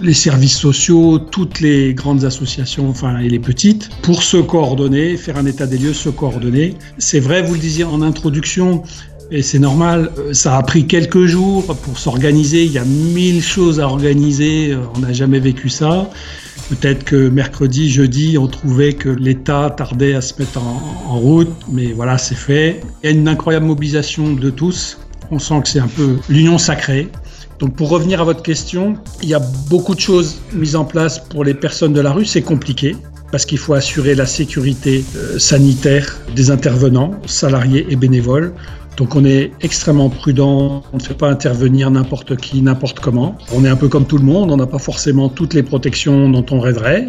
les 0.00 0.14
services 0.14 0.56
sociaux, 0.56 1.18
toutes 1.18 1.60
les 1.60 1.94
grandes 1.94 2.24
associations, 2.24 2.88
enfin 2.88 3.18
et 3.18 3.28
les 3.28 3.38
petites, 3.38 3.90
pour 4.02 4.22
se 4.22 4.36
coordonner, 4.36 5.16
faire 5.16 5.36
un 5.36 5.46
état 5.46 5.66
des 5.66 5.78
lieux, 5.78 5.94
se 5.94 6.08
coordonner. 6.08 6.74
C'est 6.98 7.20
vrai, 7.20 7.42
vous 7.42 7.54
le 7.54 7.60
disiez 7.60 7.84
en 7.84 8.02
introduction, 8.02 8.82
et 9.30 9.42
c'est 9.42 9.58
normal, 9.58 10.10
euh, 10.18 10.34
ça 10.34 10.56
a 10.56 10.62
pris 10.62 10.86
quelques 10.86 11.26
jours 11.26 11.64
pour 11.64 11.98
s'organiser. 11.98 12.64
Il 12.64 12.72
y 12.72 12.78
a 12.78 12.84
mille 12.84 13.42
choses 13.42 13.80
à 13.80 13.86
organiser. 13.86 14.72
Euh, 14.72 14.78
on 14.94 15.00
n'a 15.00 15.12
jamais 15.12 15.40
vécu 15.40 15.68
ça. 15.68 16.10
Peut-être 16.68 17.04
que 17.04 17.28
mercredi, 17.28 17.90
jeudi, 17.90 18.36
on 18.38 18.46
trouvait 18.46 18.92
que 18.92 19.08
l'État 19.08 19.74
tardait 19.76 20.14
à 20.14 20.20
se 20.20 20.34
mettre 20.38 20.58
en, 20.58 20.82
en 21.08 21.18
route, 21.18 21.52
mais 21.70 21.92
voilà, 21.92 22.18
c'est 22.18 22.34
fait. 22.34 22.80
Il 23.02 23.06
y 23.06 23.12
a 23.12 23.16
une 23.16 23.26
incroyable 23.28 23.66
mobilisation 23.66 24.32
de 24.32 24.50
tous. 24.50 24.98
On 25.30 25.38
sent 25.38 25.62
que 25.62 25.68
c'est 25.68 25.80
un 25.80 25.88
peu 25.88 26.16
l'union 26.28 26.58
sacrée. 26.58 27.08
Donc 27.64 27.76
pour 27.76 27.88
revenir 27.88 28.20
à 28.20 28.24
votre 28.24 28.42
question, 28.42 28.98
il 29.22 29.30
y 29.30 29.32
a 29.32 29.40
beaucoup 29.70 29.94
de 29.94 30.00
choses 30.00 30.38
mises 30.52 30.76
en 30.76 30.84
place 30.84 31.18
pour 31.18 31.44
les 31.44 31.54
personnes 31.54 31.94
de 31.94 32.00
la 32.02 32.12
rue. 32.12 32.26
C'est 32.26 32.42
compliqué 32.42 32.94
parce 33.32 33.46
qu'il 33.46 33.56
faut 33.56 33.72
assurer 33.72 34.14
la 34.14 34.26
sécurité 34.26 35.02
euh, 35.16 35.38
sanitaire 35.38 36.20
des 36.36 36.50
intervenants, 36.50 37.12
salariés 37.24 37.86
et 37.88 37.96
bénévoles. 37.96 38.52
Donc 38.98 39.16
on 39.16 39.24
est 39.24 39.50
extrêmement 39.62 40.10
prudent, 40.10 40.82
on 40.92 40.98
ne 40.98 41.02
fait 41.02 41.14
pas 41.14 41.30
intervenir 41.30 41.90
n'importe 41.90 42.36
qui, 42.36 42.60
n'importe 42.60 43.00
comment. 43.00 43.38
On 43.54 43.64
est 43.64 43.70
un 43.70 43.76
peu 43.76 43.88
comme 43.88 44.04
tout 44.04 44.18
le 44.18 44.24
monde, 44.24 44.52
on 44.52 44.58
n'a 44.58 44.66
pas 44.66 44.78
forcément 44.78 45.30
toutes 45.30 45.54
les 45.54 45.62
protections 45.62 46.28
dont 46.28 46.44
on 46.50 46.60
rêverait, 46.60 47.08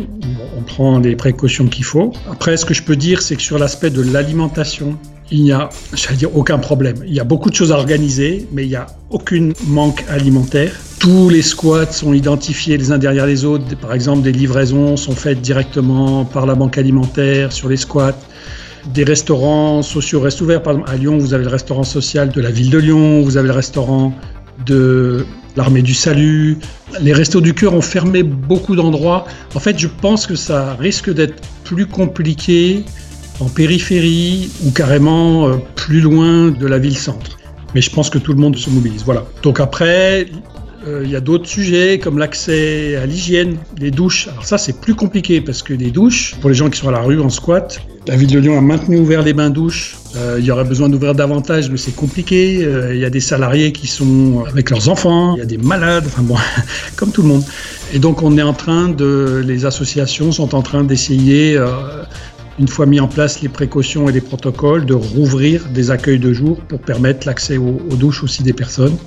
on 0.58 0.62
prend 0.62 1.00
les 1.00 1.18
précautions 1.18 1.68
qu'il 1.68 1.84
faut. 1.84 2.14
Après, 2.32 2.56
ce 2.56 2.64
que 2.64 2.74
je 2.74 2.84
peux 2.84 2.96
dire, 2.96 3.22
c'est 3.22 3.36
que 3.36 3.42
sur 3.42 3.60
l'aspect 3.60 3.90
de 3.90 4.02
l'alimentation, 4.02 4.98
il 5.32 5.44
n'y 5.44 5.52
a, 5.52 5.70
j'allais 5.94 6.18
dire, 6.18 6.36
aucun 6.36 6.60
problème. 6.60 6.98
Il 7.06 7.14
y 7.14 7.20
a 7.20 7.24
beaucoup 7.24 7.50
de 7.50 7.56
choses 7.56 7.72
à 7.72 7.78
organiser, 7.78 8.48
mais 8.52 8.64
il 8.64 8.70
n'y 8.70 8.76
a 8.76 8.88
aucun 9.10 9.50
manque 9.68 10.04
alimentaire. 10.10 10.72
Tous 11.00 11.30
les 11.30 11.42
squats 11.42 11.92
sont 11.92 12.14
identifiés 12.14 12.78
les 12.78 12.92
uns 12.92 12.98
derrière 12.98 13.26
les 13.26 13.44
autres. 13.44 13.76
Par 13.78 13.94
exemple, 13.94 14.22
des 14.22 14.32
livraisons 14.32 14.98
sont 14.98 15.16
faites 15.16 15.42
directement 15.42 16.26
par 16.26 16.46
la 16.46 16.56
banque 16.56 16.78
alimentaire 16.78 17.52
sur 17.52 17.70
les 17.70 17.78
squats. 17.78 18.18
Des 18.94 19.04
restaurants 19.04 19.82
sociaux 19.82 20.20
restent 20.20 20.42
ouverts. 20.42 20.62
Par 20.62 20.74
exemple, 20.74 20.92
à 20.92 20.96
Lyon, 20.96 21.18
vous 21.18 21.34
avez 21.34 21.44
le 21.44 21.50
restaurant 21.50 21.84
social 21.84 22.30
de 22.30 22.40
la 22.40 22.52
ville 22.52 22.70
de 22.70 22.78
Lyon, 22.78 23.24
vous 23.24 23.38
avez 23.38 23.48
le 23.48 23.54
restaurant 23.54 24.14
de 24.66 25.26
l'armée 25.56 25.82
du 25.82 25.94
salut. 25.94 26.60
Les 27.02 27.14
restos 27.14 27.42
du 27.42 27.54
cœur 27.54 27.74
ont 27.74 27.82
fermé 27.82 28.22
beaucoup 28.22 28.76
d'endroits. 28.76 29.26
En 29.56 29.60
fait, 29.60 29.80
je 29.80 29.88
pense 29.88 30.28
que 30.28 30.36
ça 30.36 30.76
risque 30.76 31.12
d'être 31.12 31.42
plus 31.64 31.88
compliqué 31.88 32.86
en 33.40 33.50
périphérie 33.50 34.50
ou 34.64 34.72
carrément 34.72 35.48
euh, 35.48 35.56
plus 35.76 36.02
loin 36.02 36.50
de 36.50 36.68
la 36.68 36.80
ville-centre. 36.80 37.38
Mais 37.74 37.82
je 37.82 37.90
pense 37.90 38.10
que 38.10 38.18
tout 38.18 38.34
le 38.34 38.40
monde 38.40 38.56
se 38.56 38.70
mobilise. 38.70 39.04
Voilà. 39.04 39.26
Donc 39.44 39.60
après, 39.60 40.28
euh, 40.88 41.02
il 41.04 41.12
y 41.12 41.16
a 41.16 41.20
d'autres 41.20 41.48
sujets 41.48 42.00
comme 42.00 42.18
l'accès 42.18 42.96
à 42.96 43.06
l'hygiène, 43.06 43.58
les 43.78 43.92
douches. 43.92 44.30
Alors 44.30 44.46
ça, 44.46 44.58
c'est 44.58 44.80
plus 44.80 44.96
compliqué 44.96 45.42
parce 45.42 45.62
que 45.62 45.74
les 45.74 45.92
douches, 45.92 46.36
pour 46.40 46.50
les 46.50 46.56
gens 46.56 46.70
qui 46.70 46.80
sont 46.80 46.88
à 46.88 46.94
la 46.94 47.02
rue 47.02 47.20
en 47.20 47.30
squat, 47.30 47.82
la 48.08 48.16
ville 48.16 48.32
de 48.32 48.40
Lyon 48.40 48.58
a 48.58 48.62
maintenu 48.62 48.98
ouvert 48.98 49.24
les 49.24 49.34
bains-douches. 49.34 49.98
Euh, 50.16 50.38
il 50.40 50.46
y 50.46 50.52
aurait 50.52 50.64
besoin 50.64 50.88
d'ouvrir 50.88 51.16
davantage, 51.16 51.70
mais 51.70 51.78
c'est 51.78 51.96
compliqué. 51.96 52.66
Il 52.94 53.00
y 53.00 53.04
a 53.04 53.10
des 53.10 53.20
salariés 53.20 53.74
qui 53.74 53.88
sont 53.88 54.46
avec 54.48 54.70
leurs 54.70 54.88
enfants, 54.88 55.36
il 55.36 55.40
y 55.40 55.42
a 55.42 55.46
des 55.46 55.58
malades, 55.58 56.06
enfin 56.06 56.22
bon, 56.22 56.38
comme 56.96 57.12
tout 57.12 57.24
le 57.24 57.28
monde. 57.28 57.44
Et 57.94 58.00
donc 58.00 58.22
on 58.24 58.38
est 58.38 58.44
en 58.44 58.54
train 58.54 58.88
de, 58.88 59.44
les 59.46 59.66
associations 59.66 60.32
sont 60.32 60.56
en 60.56 60.62
train 60.62 60.84
d'essayer 60.84 61.60
une 62.60 62.68
fois 62.68 62.86
mis 62.86 63.00
en 63.00 63.08
place 63.08 63.42
les 63.42 63.50
précautions 63.50 64.10
et 64.10 64.12
les 64.12 64.22
protocoles, 64.22 64.86
de 64.86 64.94
rouvrir 64.94 65.66
des 65.70 65.92
accueils 65.92 66.20
de 66.20 66.34
jour 66.34 66.58
pour 66.62 66.80
permettre 66.80 67.28
l'accès 67.28 67.58
aux, 67.58 67.80
douches 67.98 68.24
aussi 68.24 68.44
des 68.44 68.54
personnes. 68.54 68.98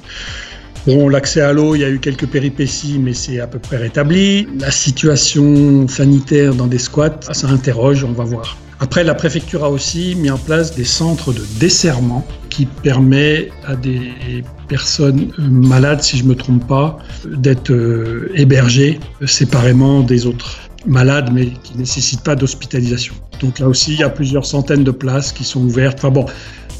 Bon, 0.87 1.09
l'accès 1.09 1.41
à 1.41 1.53
l'eau, 1.53 1.75
il 1.75 1.81
y 1.81 1.85
a 1.85 1.91
eu 1.91 1.99
quelques 1.99 2.27
péripéties, 2.27 2.99
mais 2.99 3.13
c'est 3.13 3.41
à 3.41 3.47
peu 3.47 3.59
près 3.59 3.77
rétabli. 3.77 4.49
La 4.59 4.71
situation 4.71 5.87
sanitaire 5.89 6.55
dans 6.55 6.67
des 6.67 6.79
squats, 6.79 7.21
ça 7.21 7.49
interroge, 7.49 8.05
on 8.05 8.13
va 8.13 8.25
voir. 8.25 8.57
Après, 8.81 9.03
la 9.03 9.15
préfecture 9.15 9.65
a 9.65 9.71
aussi 9.71 10.15
mis 10.15 10.31
en 10.31 10.39
place 10.39 10.75
des 10.75 10.85
centres 10.85 11.33
de 11.33 11.43
desserrement 11.59 12.25
qui 12.49 12.65
permet 12.65 13.51
à 13.67 13.75
des 13.75 14.45
personnes 14.69 15.33
malades, 15.39 16.03
si 16.03 16.17
je 16.17 16.25
ne 16.25 16.29
me 16.29 16.35
trompe 16.37 16.67
pas, 16.67 16.99
d'être 17.27 17.73
euh, 17.73 18.31
hébergées 18.35 19.01
séparément 19.27 20.03
des 20.03 20.27
autres 20.27 20.68
malades, 20.89 21.31
mais 21.33 21.47
qui 21.63 21.75
ne 21.75 21.81
nécessitent 21.81 22.23
pas 22.23 22.35
d'hospitalisation. 22.35 23.15
Donc 23.41 23.59
là 23.59 23.69
aussi, 23.69 23.93
il 23.93 24.01
y 24.01 24.03
a 24.03 24.09
plusieurs 24.09 24.47
centaines 24.47 24.85
de 24.85 24.91
places 24.91 25.33
qui 25.33 25.45
sont 25.45 25.61
ouvertes. 25.61 25.99
Enfin 25.99 26.11
bon, 26.11 26.27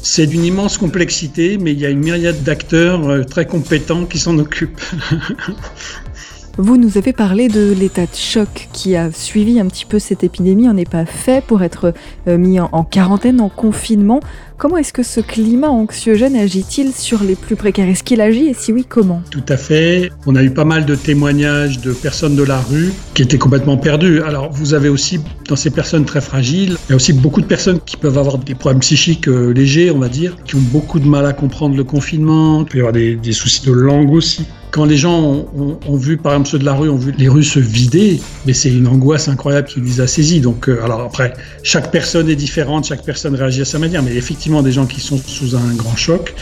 c'est 0.01 0.27
d'une 0.27 0.43
immense 0.43 0.77
complexité, 0.77 1.57
mais 1.57 1.71
il 1.71 1.79
y 1.79 1.85
a 1.85 1.89
une 1.89 1.99
myriade 1.99 2.43
d'acteurs 2.43 3.07
euh, 3.07 3.23
très 3.23 3.45
compétents 3.45 4.05
qui 4.05 4.19
s'en 4.19 4.37
occupent. 4.37 4.81
Vous 6.61 6.75
nous 6.75 6.97
avez 6.97 7.13
parlé 7.13 7.47
de 7.47 7.71
l'état 7.71 8.01
de 8.01 8.13
choc 8.13 8.67
qui 8.73 8.97
a 8.97 9.13
suivi 9.13 9.61
un 9.61 9.67
petit 9.67 9.85
peu 9.85 9.97
cette 9.97 10.25
épidémie. 10.25 10.67
On 10.67 10.73
n'est 10.73 10.83
pas 10.83 11.05
fait 11.05 11.41
pour 11.41 11.61
être 11.63 11.93
euh, 12.27 12.37
mis 12.37 12.59
en 12.59 12.83
quarantaine, 12.83 13.39
en 13.39 13.47
confinement. 13.47 14.19
Comment 14.57 14.75
est-ce 14.75 14.91
que 14.91 15.01
ce 15.01 15.21
climat 15.21 15.69
anxiogène 15.69 16.35
agit-il 16.35 16.91
sur 16.91 17.23
les 17.23 17.35
plus 17.35 17.55
précaires? 17.55 17.87
Est-ce 17.87 18.03
qu'il 18.03 18.19
agit? 18.19 18.47
Et 18.47 18.53
si 18.53 18.73
oui, 18.73 18.83
comment? 18.83 19.21
Tout 19.31 19.45
à 19.47 19.55
fait. 19.55 20.11
On 20.25 20.35
a 20.35 20.43
eu 20.43 20.49
pas 20.49 20.65
mal 20.65 20.85
de 20.85 20.95
témoignages 20.95 21.79
de 21.79 21.93
personnes 21.93 22.35
de 22.35 22.43
la 22.43 22.59
rue 22.59 22.91
qui 23.13 23.21
étaient 23.21 23.37
complètement 23.37 23.77
perdues. 23.77 24.21
Alors 24.23 24.51
vous 24.51 24.73
avez 24.73 24.89
aussi 24.89 25.21
dans 25.47 25.55
ces 25.55 25.69
personnes 25.69 26.03
très 26.03 26.19
fragiles, 26.19 26.75
il 26.87 26.89
y 26.89 26.93
a 26.93 26.97
aussi 26.97 27.13
beaucoup 27.13 27.39
de 27.39 27.45
personnes 27.45 27.79
qui 27.85 27.95
peuvent 27.95 28.17
avoir 28.17 28.37
des 28.37 28.53
problèmes 28.53 28.81
psychiques 28.81 29.29
euh, 29.29 29.53
légers, 29.53 29.91
on 29.91 29.99
va 29.99 30.09
dire, 30.09 30.35
qui 30.43 30.57
ont 30.57 30.65
beaucoup 30.73 30.99
de 30.99 31.07
mal 31.07 31.25
à 31.25 31.31
comprendre 31.31 31.77
le 31.77 31.85
confinement. 31.85 32.59
Il 32.59 32.65
peut 32.65 32.77
y 32.79 32.81
avoir 32.81 32.91
des, 32.91 33.15
des 33.15 33.31
soucis 33.31 33.65
de 33.65 33.71
langue 33.71 34.11
aussi. 34.11 34.45
Quand 34.71 34.85
les 34.85 34.97
gens 34.97 35.47
ont, 35.55 35.95
vu, 35.95 36.17
par 36.17 36.33
exemple 36.33 36.49
ceux 36.49 36.59
de 36.59 36.65
la 36.65 36.73
rue, 36.73 36.89
ont 36.89 36.95
vu 36.95 37.11
les 37.17 37.27
rues 37.27 37.43
se 37.43 37.59
vider, 37.59 38.21
mais 38.45 38.53
c'est 38.53 38.69
une 38.69 38.87
angoisse 38.87 39.27
incroyable 39.27 39.67
qui 39.67 39.81
les 39.81 39.99
a 39.99 40.05
saisis. 40.05 40.41
Donc, 40.41 40.69
euh, 40.69 40.83
alors 40.83 41.01
après, 41.01 41.33
chaque 41.63 41.91
personne 41.91 42.29
est 42.29 42.35
différente, 42.35 42.85
chaque 42.85 43.03
personne 43.03 43.33
réagit 43.33 43.61
à 43.61 43.65
sa 43.65 43.79
manière, 43.79 44.03
mais 44.03 44.15
effectivement, 44.15 44.61
des 44.61 44.71
gens 44.71 44.85
qui 44.85 45.01
sont 45.01 45.17
sous 45.17 45.55
un 45.55 45.73
grand 45.73 45.95
choc. 45.95 46.35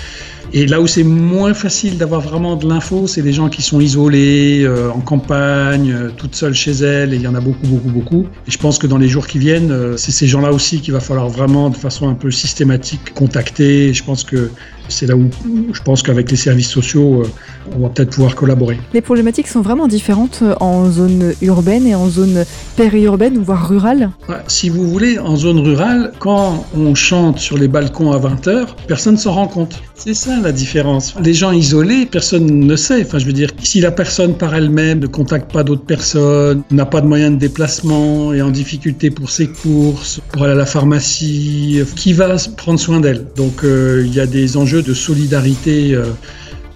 Et 0.53 0.65
là 0.65 0.79
où 0.79 0.88
c'est 0.88 1.03
moins 1.03 1.53
facile 1.53 1.98
d'avoir 1.98 2.22
vraiment 2.22 2.55
de 2.55 2.67
l'info, 2.67 3.05
c'est 3.07 3.22
les 3.22 3.34
gens 3.34 3.50
qui 3.50 3.62
sont 3.62 3.81
isolés, 3.81 4.63
euh, 4.63 4.89
en 4.91 5.01
campagne, 5.01 5.91
euh, 5.91 6.10
toutes 6.15 6.36
seules 6.36 6.53
chez 6.53 6.72
elles, 6.72 7.13
et 7.13 7.17
il 7.17 7.22
y 7.22 7.27
en 7.27 7.36
a 7.36 7.41
beaucoup, 7.41 7.67
beaucoup, 7.67 7.89
beaucoup. 7.89 8.27
Et 8.48 8.51
je 8.51 8.57
pense 8.57 8.77
que 8.77 8.88
dans 8.88 8.98
les 8.98 9.10
jours 9.10 9.27
qui 9.27 9.39
viennent, 9.39 9.98
c'est 9.98 10.12
ces 10.12 10.27
gens-là 10.27 10.51
aussi 10.51 10.81
qu'il 10.81 10.93
va 10.93 11.00
falloir 11.00 11.29
vraiment, 11.29 11.69
de 11.69 11.77
façon 11.77 12.10
un 12.10 12.13
peu 12.13 12.31
systématique, 12.31 13.13
contacter. 13.13 13.93
je 13.93 14.03
pense 14.03 14.24
que 14.24 14.50
c'est 14.89 15.08
là 15.08 15.15
où 15.15 15.29
je 15.74 15.82
pense 15.82 16.01
qu'avec 16.03 16.32
les 16.32 16.38
services 16.38 16.70
sociaux, 16.70 17.24
euh, 17.24 17.27
on 17.75 17.84
va 17.84 17.89
peut-être 17.89 18.12
pouvoir 18.12 18.36
collaborer. 18.36 18.79
Les 18.94 19.01
problématiques 19.01 19.48
sont 19.48 19.62
vraiment 19.62 19.88
différentes 19.88 20.39
euh, 20.41 20.56
en 20.60 20.89
zone 20.89 21.34
urbaine 21.41 21.86
et 21.86 21.96
en 21.96 22.10
zone 22.10 22.46
périurbaine, 22.75 23.38
voire 23.38 23.67
rurale 23.67 24.12
Si 24.48 24.70
vous 24.70 24.88
voulez, 24.88 25.20
en 25.20 25.36
zone 25.36 25.60
rurale, 25.60 26.12
quand 26.20 26.65
on 26.75 26.96
chante 26.96 27.39
sur 27.39 27.58
les 27.58 27.67
balcons 27.67 28.12
à 28.12 28.20
20h, 28.20 28.67
personne 28.88 29.15
ne 29.15 29.20
s'en 29.20 29.34
rend 29.34 29.48
compte. 29.48 29.82
C'est 29.96 30.13
ça 30.13 30.39
la 30.39 30.51
différence. 30.51 31.15
Les 31.24 31.34
gens 31.34 31.51
isolés, 31.51 32.06
personne 32.06 32.46
ne 32.46 32.75
sait. 32.75 33.01
Enfin, 33.01 33.17
je 33.17 33.25
veux 33.25 33.34
dire, 33.34 33.50
si 33.63 33.82
la 33.82 33.91
personne 33.91 34.36
par 34.36 34.53
elle-même 34.53 35.00
ne 35.00 35.08
contacte 35.08 35.51
pas 35.51 35.63
d'autres 35.63 35.86
personnes, 35.86 36.62
n'a 36.72 36.86
pas 36.86 37.01
de 37.01 37.08
moyens 37.08 37.34
de 37.34 37.39
déplacement, 37.39 38.34
est 38.34 38.41
en 38.41 38.51
difficulté 38.51 39.10
pour 39.10 39.29
ses 39.29 39.48
courses, 39.48 40.22
pour 40.32 40.44
aller 40.44 40.53
à 40.53 40.56
la 40.56 40.65
pharmacie, 40.65 41.82
qui 41.96 42.13
va 42.13 42.36
prendre 42.56 42.79
soin 42.79 43.00
d'elle? 43.00 43.25
Donc, 43.36 43.63
euh, 43.63 44.03
il 44.06 44.13
y 44.13 44.20
a 44.20 44.27
des 44.27 44.58
enjeux 44.58 44.76
de 44.81 44.93
solidarité 44.93 45.93
euh, 45.93 46.05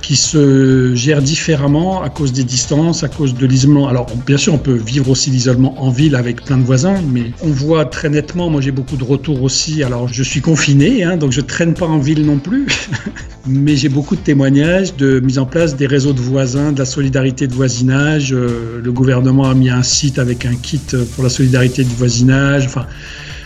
qui 0.01 0.15
se 0.15 0.93
gèrent 0.95 1.21
différemment 1.21 2.01
à 2.01 2.09
cause 2.09 2.33
des 2.33 2.43
distances, 2.43 3.03
à 3.03 3.07
cause 3.07 3.35
de 3.35 3.45
l'isolement. 3.45 3.87
Alors 3.87 4.07
bien 4.25 4.37
sûr, 4.37 4.53
on 4.53 4.57
peut 4.57 4.73
vivre 4.73 5.09
aussi 5.09 5.29
l'isolement 5.29 5.81
en 5.81 5.89
ville 5.89 6.15
avec 6.15 6.43
plein 6.43 6.57
de 6.57 6.63
voisins, 6.63 6.99
mais 7.11 7.31
on 7.43 7.49
voit 7.49 7.85
très 7.85 8.09
nettement, 8.09 8.49
moi 8.49 8.61
j'ai 8.61 8.71
beaucoup 8.71 8.97
de 8.97 9.03
retours 9.03 9.43
aussi, 9.43 9.83
alors 9.83 10.07
je 10.07 10.23
suis 10.23 10.41
confiné, 10.41 11.03
hein, 11.03 11.17
donc 11.17 11.31
je 11.31 11.41
traîne 11.41 11.73
pas 11.73 11.85
en 11.85 11.99
ville 11.99 12.25
non 12.25 12.39
plus, 12.39 12.65
mais 13.47 13.75
j'ai 13.75 13.89
beaucoup 13.89 14.15
de 14.15 14.21
témoignages 14.21 14.95
de 14.95 15.19
mise 15.19 15.37
en 15.39 15.45
place 15.45 15.75
des 15.75 15.87
réseaux 15.87 16.13
de 16.13 16.21
voisins, 16.21 16.71
de 16.71 16.79
la 16.79 16.85
solidarité 16.85 17.47
de 17.47 17.53
voisinage. 17.53 18.33
Euh, 18.33 18.81
le 18.83 18.91
gouvernement 18.91 19.49
a 19.49 19.53
mis 19.53 19.69
un 19.69 19.83
site 19.83 20.19
avec 20.19 20.45
un 20.45 20.55
kit 20.55 20.81
pour 21.15 21.23
la 21.23 21.29
solidarité 21.29 21.83
du 21.83 21.95
voisinage. 21.95 22.65
Enfin, 22.65 22.87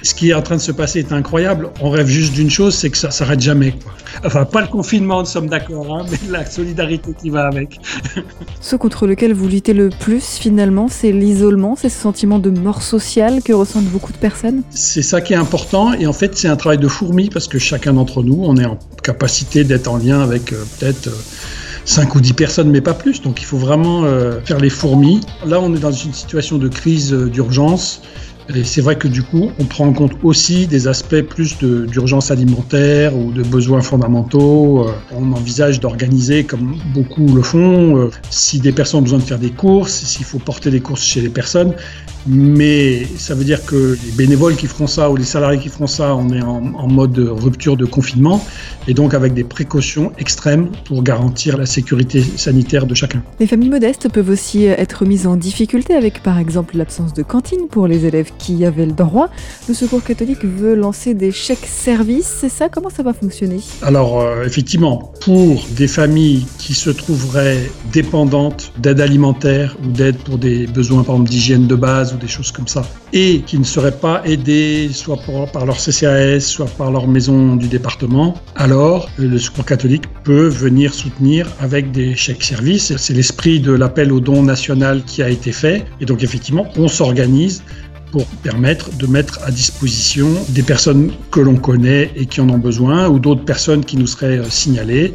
ce 0.05 0.13
qui 0.13 0.29
est 0.29 0.33
en 0.33 0.41
train 0.41 0.55
de 0.55 0.61
se 0.61 0.71
passer 0.71 0.99
est 0.99 1.11
incroyable. 1.11 1.69
On 1.81 1.89
rêve 1.89 2.07
juste 2.07 2.33
d'une 2.33 2.49
chose, 2.49 2.75
c'est 2.75 2.91
que 2.91 2.97
ça 2.97 3.09
s'arrête 3.09 3.41
jamais. 3.41 3.73
Enfin, 4.23 4.45
pas 4.45 4.61
le 4.61 4.67
confinement, 4.67 5.21
nous 5.21 5.25
sommes 5.25 5.49
d'accord, 5.49 5.97
hein, 5.97 6.05
mais 6.09 6.19
la 6.29 6.45
solidarité 6.45 7.11
qui 7.19 7.31
va 7.31 7.47
avec. 7.47 7.79
ce 8.61 8.75
contre 8.75 9.07
lequel 9.07 9.33
vous 9.33 9.47
luttez 9.47 9.73
le 9.73 9.89
plus, 9.89 10.37
finalement, 10.37 10.87
c'est 10.89 11.11
l'isolement, 11.11 11.75
c'est 11.75 11.89
ce 11.89 11.99
sentiment 11.99 12.37
de 12.37 12.51
mort 12.51 12.83
sociale 12.83 13.41
que 13.43 13.51
ressentent 13.51 13.85
beaucoup 13.85 14.13
de 14.13 14.17
personnes? 14.17 14.61
C'est 14.69 15.01
ça 15.01 15.21
qui 15.21 15.33
est 15.33 15.37
important, 15.37 15.93
et 15.93 16.05
en 16.05 16.13
fait, 16.13 16.37
c'est 16.37 16.47
un 16.47 16.55
travail 16.55 16.77
de 16.77 16.87
fourmi, 16.87 17.29
parce 17.29 17.47
que 17.47 17.57
chacun 17.57 17.93
d'entre 17.93 18.21
nous, 18.21 18.39
on 18.43 18.57
est 18.57 18.65
en 18.65 18.77
capacité 19.01 19.63
d'être 19.63 19.87
en 19.87 19.97
lien 19.97 20.21
avec 20.21 20.53
euh, 20.53 20.63
peut-être... 20.79 21.09
5 21.87 22.07
euh, 22.07 22.17
ou 22.17 22.21
10 22.21 22.33
personnes, 22.33 22.71
mais 22.71 22.81
pas 22.81 22.95
plus. 22.95 23.21
Donc 23.21 23.39
il 23.43 23.45
faut 23.45 23.59
vraiment 23.59 24.05
euh, 24.05 24.39
faire 24.43 24.59
les 24.59 24.71
fourmis. 24.71 25.21
Là, 25.45 25.59
on 25.61 25.71
est 25.75 25.79
dans 25.79 25.91
une 25.91 26.13
situation 26.13 26.57
de 26.57 26.67
crise 26.67 27.13
d'urgence. 27.13 28.01
Et 28.53 28.63
c'est 28.63 28.81
vrai 28.81 28.95
que 28.95 29.07
du 29.07 29.23
coup, 29.23 29.51
on 29.59 29.65
prend 29.65 29.87
en 29.87 29.93
compte 29.93 30.13
aussi 30.23 30.67
des 30.67 30.87
aspects 30.87 31.21
plus 31.21 31.57
d'urgence 31.57 32.29
alimentaire 32.29 33.15
ou 33.17 33.31
de 33.31 33.41
besoins 33.41 33.81
fondamentaux. 33.81 34.87
Euh, 34.87 34.91
on 35.11 35.31
envisage 35.31 35.79
d'organiser, 35.79 36.43
comme 36.43 36.77
beaucoup 36.93 37.33
le 37.33 37.41
font, 37.41 37.97
euh, 37.97 38.11
si 38.29 38.59
des 38.59 38.71
personnes 38.71 38.99
ont 38.99 39.03
besoin 39.03 39.19
de 39.19 39.23
faire 39.23 39.39
des 39.39 39.49
courses, 39.49 39.93
s'il 39.93 40.25
faut 40.25 40.37
porter 40.37 40.69
des 40.69 40.79
courses 40.79 41.03
chez 41.03 41.21
les 41.21 41.29
personnes. 41.29 41.73
Mais 42.27 43.05
ça 43.17 43.35
veut 43.35 43.43
dire 43.43 43.65
que 43.65 43.97
les 44.03 44.11
bénévoles 44.11 44.55
qui 44.55 44.67
feront 44.67 44.87
ça 44.87 45.09
ou 45.11 45.15
les 45.15 45.23
salariés 45.23 45.59
qui 45.59 45.69
feront 45.69 45.87
ça, 45.87 46.15
on 46.15 46.29
est 46.29 46.41
en, 46.41 46.73
en 46.73 46.87
mode 46.87 47.17
rupture 47.17 47.77
de 47.77 47.85
confinement 47.85 48.43
et 48.87 48.93
donc 48.93 49.13
avec 49.13 49.33
des 49.33 49.43
précautions 49.43 50.11
extrêmes 50.17 50.69
pour 50.85 51.03
garantir 51.03 51.57
la 51.57 51.65
sécurité 51.65 52.23
sanitaire 52.23 52.85
de 52.85 52.95
chacun. 52.95 53.21
Les 53.39 53.47
familles 53.47 53.69
modestes 53.69 54.09
peuvent 54.09 54.29
aussi 54.29 54.65
être 54.65 55.05
mises 55.05 55.27
en 55.27 55.35
difficulté 55.35 55.93
avec 55.93 56.23
par 56.23 56.39
exemple 56.39 56.77
l'absence 56.77 57.13
de 57.13 57.23
cantine 57.23 57.67
pour 57.69 57.87
les 57.87 58.05
élèves 58.05 58.31
qui 58.37 58.55
y 58.55 58.65
avait 58.65 58.85
le 58.85 58.93
droit. 58.93 59.29
Le 59.67 59.73
Secours 59.73 60.03
catholique 60.03 60.43
veut 60.43 60.75
lancer 60.75 61.13
des 61.13 61.31
chèques 61.31 61.67
services, 61.67 62.33
c'est 62.41 62.49
ça? 62.49 62.69
Comment 62.69 62.89
ça 62.89 63.03
va 63.03 63.13
fonctionner? 63.13 63.59
Alors 63.81 64.21
euh, 64.21 64.45
effectivement, 64.45 65.11
pour 65.21 65.63
des 65.75 65.87
familles 65.87 66.45
qui 66.57 66.73
se 66.73 66.89
trouveraient 66.89 67.69
dépendantes 67.91 68.71
d'aide 68.79 69.01
alimentaire 69.01 69.77
ou 69.83 69.91
d'aide 69.91 70.17
pour 70.17 70.37
des 70.37 70.67
besoins 70.67 71.03
par 71.03 71.15
exemple 71.15 71.29
d'hygiène 71.29 71.67
de 71.67 71.75
base 71.75 72.14
des 72.15 72.27
choses 72.27 72.51
comme 72.51 72.67
ça, 72.67 72.83
et 73.13 73.41
qui 73.41 73.57
ne 73.57 73.63
seraient 73.63 73.99
pas 73.99 74.21
aidées 74.25 74.89
soit 74.93 75.19
par 75.51 75.65
leur 75.65 75.77
CCAS, 75.77 76.39
soit 76.41 76.69
par 76.77 76.91
leur 76.91 77.07
maison 77.07 77.55
du 77.55 77.67
département, 77.67 78.35
alors 78.55 79.09
le 79.17 79.37
Secours 79.37 79.65
catholique 79.65 80.05
peut 80.23 80.47
venir 80.47 80.93
soutenir 80.93 81.47
avec 81.59 81.91
des 81.91 82.15
chèques 82.15 82.43
services. 82.43 82.95
C'est 82.97 83.13
l'esprit 83.13 83.59
de 83.59 83.71
l'appel 83.71 84.11
au 84.11 84.19
don 84.19 84.43
national 84.43 85.03
qui 85.03 85.21
a 85.21 85.29
été 85.29 85.51
fait. 85.51 85.85
Et 86.01 86.05
donc 86.05 86.23
effectivement, 86.23 86.67
on 86.77 86.87
s'organise 86.87 87.63
pour 88.11 88.25
permettre 88.43 88.95
de 88.97 89.07
mettre 89.07 89.39
à 89.43 89.51
disposition 89.51 90.29
des 90.49 90.63
personnes 90.63 91.11
que 91.31 91.41
l'on 91.41 91.57
connaît 91.57 92.11
et 92.15 92.25
qui 92.25 92.39
en 92.39 92.49
ont 92.49 92.57
besoin 92.57 93.09
ou 93.09 93.19
d'autres 93.19 93.43
personnes 93.43 93.83
qui 93.83 93.97
nous 93.97 94.07
seraient 94.07 94.37
euh, 94.37 94.49
signalées 94.49 95.13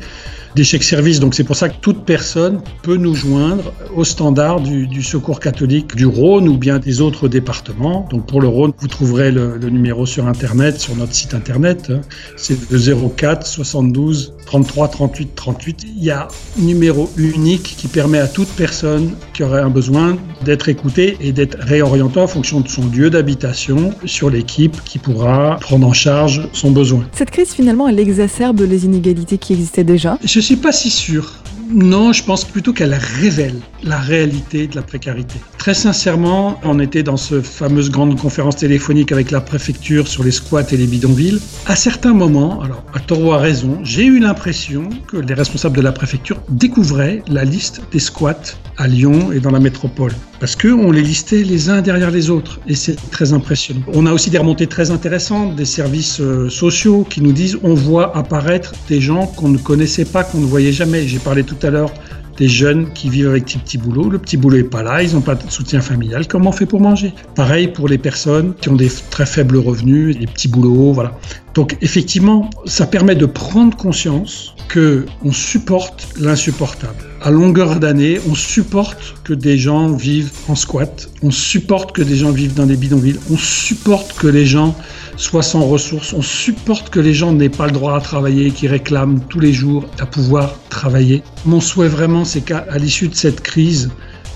des 0.55 0.65
chèques 0.65 0.85
services. 0.85 1.21
Donc 1.21 1.35
c'est 1.35 1.45
pour 1.45 1.57
ça 1.57 1.69
que 1.69 1.77
toute 1.81 2.05
personne 2.05 2.61
peut 2.83 2.97
nous 2.97 3.15
joindre 3.15 3.73
au 3.95 4.05
standard 4.05 4.61
du, 4.61 5.03
Secours 5.03 5.41
catholique 5.41 5.97
du 5.97 6.07
Rhône 6.07 6.49
ou 6.49 6.57
bien 6.57 6.79
des 6.79 7.01
autres 7.01 7.27
départements. 7.29 8.07
Donc 8.11 8.27
pour 8.27 8.41
le 8.41 8.49
Rhône, 8.49 8.73
vous 8.79 8.89
trouverez 8.89 9.31
le, 9.31 9.59
numéro 9.59 10.07
sur 10.07 10.27
Internet, 10.27 10.79
sur 10.79 10.95
notre 10.97 11.15
site 11.15 11.35
Internet. 11.35 11.91
Hein. 11.91 12.01
C'est 12.37 12.71
le 12.71 13.09
04 13.09 13.47
72 13.47 14.35
33 14.51 14.89
38 14.89 15.35
38. 15.37 15.87
Il 15.97 16.03
y 16.03 16.11
a 16.11 16.27
un 16.27 16.61
numéro 16.61 17.09
unique 17.17 17.77
qui 17.79 17.87
permet 17.87 18.19
à 18.19 18.27
toute 18.27 18.49
personne 18.49 19.13
qui 19.33 19.45
aurait 19.45 19.61
un 19.61 19.71
besoin 19.71 20.19
d'être 20.45 20.69
écoutée 20.69 21.17
et 21.21 21.31
d'être 21.31 21.57
réorientée 21.61 22.19
en 22.19 22.27
fonction 22.27 22.61
de 22.61 22.69
son 22.69 22.85
lieu 22.89 23.11
d'habitation 23.11 23.95
sur 24.07 24.29
l'équipe 24.29 24.83
qui 24.85 24.99
pourra 24.99 25.57
prendre 25.61 25.87
en 25.87 25.93
charge 25.93 26.49
son 26.53 26.73
besoin. 26.73 27.05
Cette 27.13 27.31
crise 27.31 27.53
finalement, 27.53 27.87
elle 27.87 28.01
exacerbe 28.01 28.63
les 28.63 28.87
inégalités 28.87 29.39
qui 29.39 29.53
existaient 29.53 29.85
déjà 29.85 30.19
je 30.25 30.41
suis 30.41 30.57
pas 30.57 30.73
si 30.73 30.91
sûr. 30.91 31.35
Non, 31.73 32.13
je 32.13 32.25
pense 32.25 32.45
plutôt 32.45 32.73
qu'elle 32.73 32.95
révèle 32.95 33.55
la 33.85 33.99
réalité 33.99 34.67
de 34.67 34.75
la 34.75 34.83
précarité. 34.83 35.39
Très 35.57 35.75
sincèrement, 35.75 36.59
on 36.65 36.81
était 36.81 37.05
dans 37.05 37.17
ce 37.17 37.41
fameuse 37.41 37.91
grande 37.91 38.19
conférence 38.19 38.57
téléphonique 38.57 39.13
avec 39.13 39.31
la 39.31 39.41
préfecture 39.41 40.09
sur 40.09 40.25
les 40.25 40.33
squats 40.33 40.73
et 40.73 40.77
les 40.77 40.87
bidonvilles. 40.87 41.41
À 41.67 41.77
certains 41.77 42.13
moments, 42.13 42.61
alors 42.63 42.85
à 42.93 42.99
tort 42.99 43.23
ou 43.23 43.33
à 43.33 43.39
raison, 43.39 43.79
j'ai 43.85 44.05
eu 44.05 44.19
l'impression 44.19 44.89
que 45.07 45.17
les 45.17 45.35
responsables 45.35 45.77
de 45.77 45.83
la 45.83 45.93
préfecture 45.93 46.43
découvraient 46.49 47.23
la 47.29 47.45
liste 47.45 47.83
des 47.93 48.01
squats 48.01 48.57
à 48.77 48.89
Lyon 48.89 49.31
et 49.31 49.39
dans 49.39 49.53
la 49.53 49.61
métropole. 49.61 50.13
Parce 50.41 50.57
qu'on 50.57 50.91
les 50.91 51.03
listait 51.03 51.45
les 51.45 51.69
uns 51.69 51.83
derrière 51.83 52.11
les 52.11 52.31
autres. 52.31 52.61
Et 52.67 52.75
c'est 52.75 52.97
très 53.11 53.35
impressionnant. 53.35 53.83
On 53.93 54.07
a 54.07 54.13
aussi 54.13 54.31
des 54.31 54.39
remontées 54.39 54.67
très 54.67 54.91
intéressantes 54.91 55.55
des 55.55 55.67
services 55.67 56.19
euh, 56.21 56.49
sociaux 56.49 57.05
qui 57.05 57.21
nous 57.21 57.33
disent 57.33 57.59
on 57.63 57.75
voit 57.75 58.17
apparaître 58.17 58.75
des 58.89 59.03
gens 59.03 59.27
qu'on 59.27 59.49
ne 59.49 59.59
connaissait 59.59 60.07
pas, 60.07 60.25
qu'on 60.25 60.39
ne 60.41 60.47
voyait 60.47 60.73
jamais. 60.73 61.07
J'ai 61.07 61.19
parlé 61.19 61.45
tout 61.45 61.59
à 61.63 61.69
l'heure 61.69 61.93
des 62.41 62.49
jeunes 62.49 62.91
qui 62.95 63.11
vivent 63.11 63.29
avec 63.29 63.45
des 63.45 63.61
petits 63.61 63.77
boulots. 63.77 64.09
Le 64.09 64.19
petit 64.19 64.39
boulot 64.39 64.57
n'est 64.57 64.65
pas 64.65 64.83
là, 64.83 65.03
ils 65.03 65.13
n'ont 65.13 65.21
pas 65.21 65.35
de 65.35 65.49
soutien 65.51 65.83
familial. 65.83 66.27
Comment 66.27 66.49
on 66.49 66.53
fait 66.53 66.65
pour 66.65 66.81
manger? 66.81 67.13
Pareil 67.35 67.69
pour 67.69 67.87
les 67.87 67.99
personnes 67.99 68.55
qui 68.55 68.71
ont 68.71 68.77
des 68.77 68.91
très 69.11 69.27
faibles 69.27 69.59
revenus, 69.59 70.17
les 70.19 70.27
petits 70.27 70.49
boulots, 70.49 70.95
voilà. 70.95 71.19
Donc 71.55 71.77
effectivement, 71.83 72.49
ça 72.65 72.87
permet 72.87 73.15
de 73.15 73.27
prendre 73.27 73.77
conscience 73.77 74.55
que 74.69 75.05
on 75.23 75.33
supporte 75.33 76.09
l'insupportable. 76.19 77.05
À 77.21 77.31
longueur 77.31 77.79
d'année, 77.79 78.19
on 78.31 78.35
supporte 78.35 79.17
que 79.25 79.35
des 79.35 79.59
gens 79.59 79.93
vivent 79.93 80.33
en 80.49 80.55
squat, 80.55 81.11
on 81.23 81.31
supporte 81.31 81.93
que 81.93 82.01
des 82.01 82.17
gens 82.17 82.31
vivent 82.31 82.55
dans 82.55 82.67
des 82.67 82.77
bidonvilles, 82.77 83.19
on 83.31 83.37
supporte 83.37 84.15
que 84.19 84.29
les 84.29 84.47
gens 84.47 84.75
soient 85.17 85.43
sans 85.43 85.65
ressources, 85.65 86.13
on 86.13 86.23
supporte 86.23 86.91
que 86.91 87.01
les 87.01 87.15
gens 87.15 87.33
n'aient 87.33 87.49
pas 87.49 87.67
le 87.67 87.73
droit 87.73 87.97
à 87.97 88.01
travailler, 88.01 88.51
qui 88.51 88.69
réclament 88.69 89.21
tous 89.29 89.41
les 89.41 89.53
jours 89.53 89.85
à 89.99 90.07
pouvoir 90.07 90.55
travailler. 90.69 91.23
Mon 91.45 91.61
souhait 91.61 91.89
vraiment, 91.89 92.25
c'est 92.25 92.41
qu'à 92.41 92.67
l'issue 92.79 93.09
de 93.09 93.15
cette 93.15 93.41
crise, 93.41 93.91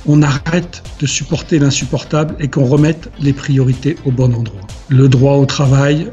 on 0.07 0.23
arrête 0.23 0.83
de 1.01 1.07
supporter 1.07 1.59
l'insupportable 1.59 2.37
et 2.39 2.49
qu'on 2.49 2.65
remette 2.65 3.11
les 3.21 3.33
priorités 3.33 3.97
au 4.05 4.11
bon 4.11 4.35
endroit. 4.35 4.61
Le 4.89 5.09
droit 5.09 5.35
au 5.35 5.47
travail, 5.47 6.11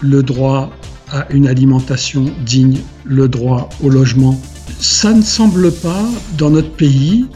le 0.00 0.22
droit 0.22 0.70
à 1.12 1.26
une 1.30 1.46
alimentation 1.46 2.26
digne, 2.44 2.78
le 3.04 3.28
droit 3.28 3.68
au 3.82 3.88
logement. 3.88 4.40
Ça 4.78 5.12
ne 5.12 5.22
semble 5.22 5.72
pas, 5.72 6.04
dans 6.38 6.50
notre 6.50 6.72
pays, 6.72 7.26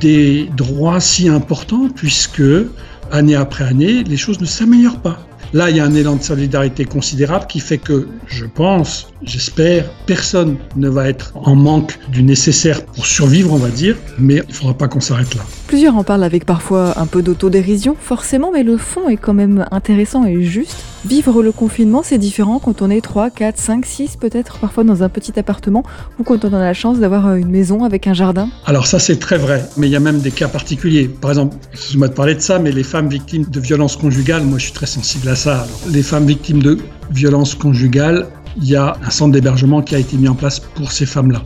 des 0.00 0.50
droits 0.56 1.00
si 1.00 1.28
importants 1.28 1.88
puisque, 1.94 2.42
année 3.10 3.34
après 3.34 3.64
année, 3.64 4.04
les 4.04 4.16
choses 4.16 4.40
ne 4.40 4.46
s'améliorent 4.46 5.00
pas. 5.00 5.26
Là, 5.52 5.70
il 5.70 5.76
y 5.76 5.80
a 5.80 5.84
un 5.84 5.94
élan 5.94 6.16
de 6.16 6.22
solidarité 6.22 6.84
considérable 6.84 7.46
qui 7.48 7.58
fait 7.58 7.78
que, 7.78 8.08
je 8.26 8.46
pense, 8.46 9.08
j'espère, 9.22 9.90
personne 10.06 10.56
ne 10.76 10.88
va 10.88 11.08
être 11.08 11.32
en 11.34 11.56
manque 11.56 11.98
du 12.08 12.22
nécessaire 12.22 12.84
pour 12.86 13.04
survivre, 13.06 13.52
on 13.52 13.58
va 13.58 13.70
dire, 13.70 13.96
mais 14.18 14.36
il 14.36 14.48
ne 14.48 14.52
faudra 14.52 14.74
pas 14.74 14.86
qu'on 14.86 15.00
s'arrête 15.00 15.34
là. 15.34 15.42
Plusieurs 15.70 15.96
en 15.96 16.02
parlent 16.02 16.24
avec 16.24 16.46
parfois 16.46 16.98
un 16.98 17.06
peu 17.06 17.22
d'autodérision, 17.22 17.94
forcément, 17.96 18.50
mais 18.52 18.64
le 18.64 18.76
fond 18.76 19.08
est 19.08 19.16
quand 19.16 19.34
même 19.34 19.66
intéressant 19.70 20.24
et 20.24 20.42
juste. 20.42 20.74
Vivre 21.06 21.44
le 21.44 21.52
confinement, 21.52 22.02
c'est 22.02 22.18
différent 22.18 22.58
quand 22.58 22.82
on 22.82 22.90
est 22.90 23.00
3, 23.00 23.30
4, 23.30 23.56
5, 23.56 23.86
6 23.86 24.16
peut-être, 24.16 24.58
parfois 24.58 24.82
dans 24.82 25.04
un 25.04 25.08
petit 25.08 25.38
appartement, 25.38 25.84
ou 26.18 26.24
quand 26.24 26.44
on 26.44 26.52
a 26.54 26.58
la 26.58 26.74
chance 26.74 26.98
d'avoir 26.98 27.28
euh, 27.28 27.34
une 27.36 27.50
maison 27.50 27.84
avec 27.84 28.08
un 28.08 28.14
jardin 28.14 28.48
Alors 28.66 28.88
ça 28.88 28.98
c'est 28.98 29.20
très 29.20 29.38
vrai, 29.38 29.64
mais 29.76 29.86
il 29.86 29.92
y 29.92 29.96
a 29.96 30.00
même 30.00 30.18
des 30.18 30.32
cas 30.32 30.48
particuliers. 30.48 31.06
Par 31.06 31.30
exemple, 31.30 31.56
excuse-moi 31.72 32.08
de 32.08 32.14
parler 32.14 32.34
de 32.34 32.40
ça, 32.40 32.58
mais 32.58 32.72
les 32.72 32.82
femmes 32.82 33.08
victimes 33.08 33.44
de 33.44 33.60
violences 33.60 33.94
conjugales, 33.94 34.42
moi 34.42 34.58
je 34.58 34.64
suis 34.64 34.72
très 34.72 34.86
sensible 34.86 35.28
à 35.28 35.36
ça. 35.36 35.68
les 35.88 36.02
femmes 36.02 36.26
victimes 36.26 36.64
de 36.64 36.78
violences 37.12 37.54
conjugales, 37.54 38.26
il 38.56 38.68
y 38.68 38.74
a 38.74 38.96
un 39.06 39.10
centre 39.10 39.30
d'hébergement 39.30 39.82
qui 39.82 39.94
a 39.94 39.98
été 40.00 40.16
mis 40.16 40.26
en 40.26 40.34
place 40.34 40.58
pour 40.58 40.90
ces 40.90 41.06
femmes-là 41.06 41.44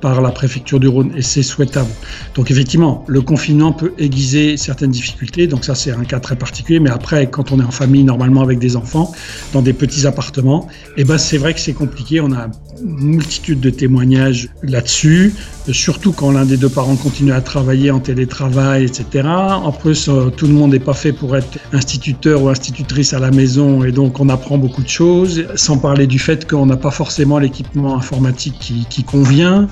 par 0.00 0.20
la 0.20 0.30
préfecture 0.30 0.80
du 0.80 0.88
Rhône 0.88 1.12
et 1.16 1.22
c'est 1.22 1.42
souhaitable. 1.42 1.90
Donc 2.34 2.50
effectivement, 2.50 3.04
le 3.08 3.20
confinement 3.20 3.72
peut 3.72 3.92
aiguiser 3.98 4.56
certaines 4.56 4.90
difficultés, 4.90 5.46
donc 5.46 5.64
ça 5.64 5.74
c'est 5.74 5.90
un 5.90 6.04
cas 6.04 6.20
très 6.20 6.36
particulier, 6.36 6.80
mais 6.80 6.90
après 6.90 7.28
quand 7.28 7.52
on 7.52 7.60
est 7.60 7.64
en 7.64 7.70
famille 7.70 8.04
normalement 8.04 8.42
avec 8.42 8.58
des 8.58 8.76
enfants, 8.76 9.12
dans 9.52 9.62
des 9.62 9.72
petits 9.72 10.06
appartements, 10.06 10.68
eh 10.96 11.04
ben 11.04 11.18
c'est 11.18 11.38
vrai 11.38 11.54
que 11.54 11.60
c'est 11.60 11.72
compliqué, 11.72 12.20
on 12.20 12.32
a 12.32 12.48
une 12.82 13.16
multitude 13.16 13.60
de 13.60 13.70
témoignages 13.70 14.48
là-dessus, 14.62 15.34
surtout 15.72 16.12
quand 16.12 16.30
l'un 16.30 16.44
des 16.44 16.56
deux 16.56 16.68
parents 16.68 16.96
continue 16.96 17.32
à 17.32 17.40
travailler 17.40 17.90
en 17.90 18.00
télétravail, 18.00 18.84
etc. 18.84 19.26
En 19.26 19.72
plus, 19.72 20.08
euh, 20.08 20.30
tout 20.30 20.46
le 20.46 20.52
monde 20.52 20.72
n'est 20.72 20.78
pas 20.78 20.94
fait 20.94 21.12
pour 21.12 21.36
être 21.36 21.58
instituteur 21.72 22.42
ou 22.42 22.48
institutrice 22.48 23.12
à 23.12 23.18
la 23.18 23.30
maison 23.30 23.84
et 23.84 23.92
donc 23.92 24.20
on 24.20 24.28
apprend 24.28 24.58
beaucoup 24.58 24.82
de 24.82 24.88
choses, 24.88 25.44
sans 25.54 25.78
parler 25.78 26.06
du 26.06 26.18
fait 26.18 26.48
qu'on 26.48 26.66
n'a 26.66 26.76
pas 26.76 26.90
forcément 26.90 27.38
l'équipement 27.38 27.96
informatique 27.96 28.72
qui, 28.88 29.04
convient. 29.04 29.68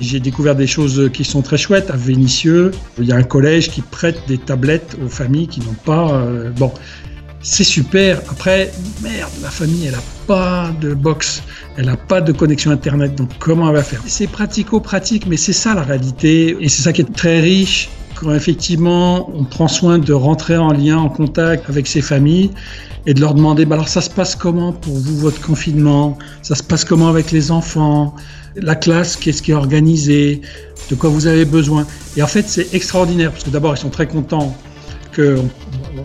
J'ai 0.00 0.20
découvert 0.20 0.54
des 0.54 0.66
choses 0.66 1.10
qui 1.12 1.24
sont 1.24 1.42
très 1.42 1.58
chouettes. 1.58 1.90
À 1.90 1.96
Vénissieux, 1.96 2.70
il 2.98 3.06
y 3.06 3.12
a 3.12 3.16
un 3.16 3.22
collège 3.22 3.70
qui 3.70 3.82
prête 3.82 4.18
des 4.28 4.38
tablettes 4.38 4.96
aux 5.04 5.08
familles 5.08 5.48
qui 5.48 5.60
n'ont 5.60 5.76
pas. 5.84 6.12
Euh, 6.12 6.50
bon, 6.50 6.72
c'est 7.42 7.64
super. 7.64 8.20
Après, 8.30 8.72
merde, 9.02 9.30
la 9.42 9.50
famille, 9.50 9.86
elle 9.86 9.92
n'a 9.92 10.02
pas 10.26 10.70
de 10.80 10.94
box, 10.94 11.42
elle 11.76 11.86
n'a 11.86 11.96
pas 11.96 12.20
de 12.20 12.32
connexion 12.32 12.70
Internet. 12.70 13.14
Donc, 13.14 13.30
comment 13.38 13.68
elle 13.68 13.76
va 13.76 13.82
faire? 13.82 14.02
C'est 14.06 14.26
pratico-pratique, 14.26 15.26
mais 15.26 15.36
c'est 15.36 15.52
ça 15.52 15.74
la 15.74 15.82
réalité. 15.82 16.56
Et 16.60 16.68
c'est 16.68 16.82
ça 16.82 16.92
qui 16.92 17.02
est 17.02 17.14
très 17.14 17.40
riche 17.40 17.88
quand 18.16 18.34
effectivement 18.34 19.30
on 19.32 19.44
prend 19.44 19.68
soin 19.68 19.98
de 19.98 20.12
rentrer 20.12 20.56
en 20.56 20.72
lien, 20.72 20.98
en 20.98 21.08
contact 21.08 21.70
avec 21.70 21.86
ces 21.86 22.00
familles 22.00 22.50
et 23.06 23.14
de 23.14 23.20
leur 23.20 23.32
demander 23.32 23.64
bah 23.64 23.76
alors 23.76 23.86
ça 23.86 24.00
se 24.00 24.10
passe 24.10 24.34
comment 24.34 24.72
pour 24.72 24.96
vous 24.96 25.16
votre 25.18 25.40
confinement? 25.40 26.18
Ça 26.42 26.56
se 26.56 26.64
passe 26.64 26.84
comment 26.84 27.08
avec 27.08 27.30
les 27.30 27.52
enfants? 27.52 28.16
La 28.56 28.74
classe, 28.74 29.14
qu'est-ce 29.14 29.40
qui 29.40 29.52
est 29.52 29.54
organisé, 29.54 30.40
de 30.90 30.96
quoi 30.96 31.10
vous 31.10 31.28
avez 31.28 31.44
besoin? 31.44 31.86
Et 32.16 32.22
en 32.22 32.26
fait, 32.26 32.48
c'est 32.48 32.74
extraordinaire, 32.74 33.30
parce 33.30 33.44
que 33.44 33.50
d'abord, 33.50 33.74
ils 33.74 33.78
sont 33.78 33.88
très 33.88 34.08
contents 34.08 34.56
qu'on 35.14 35.48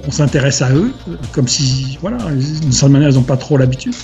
on 0.08 0.12
s'intéresse 0.12 0.62
à 0.62 0.74
eux, 0.74 0.92
comme 1.32 1.48
si, 1.48 1.98
voilà, 2.02 2.18
d'une 2.32 2.72
certaine 2.72 2.94
manière, 2.94 3.10
ils 3.10 3.16
n'ont 3.16 3.24
pas 3.24 3.38
trop 3.38 3.58
l'habitude. 3.58 3.96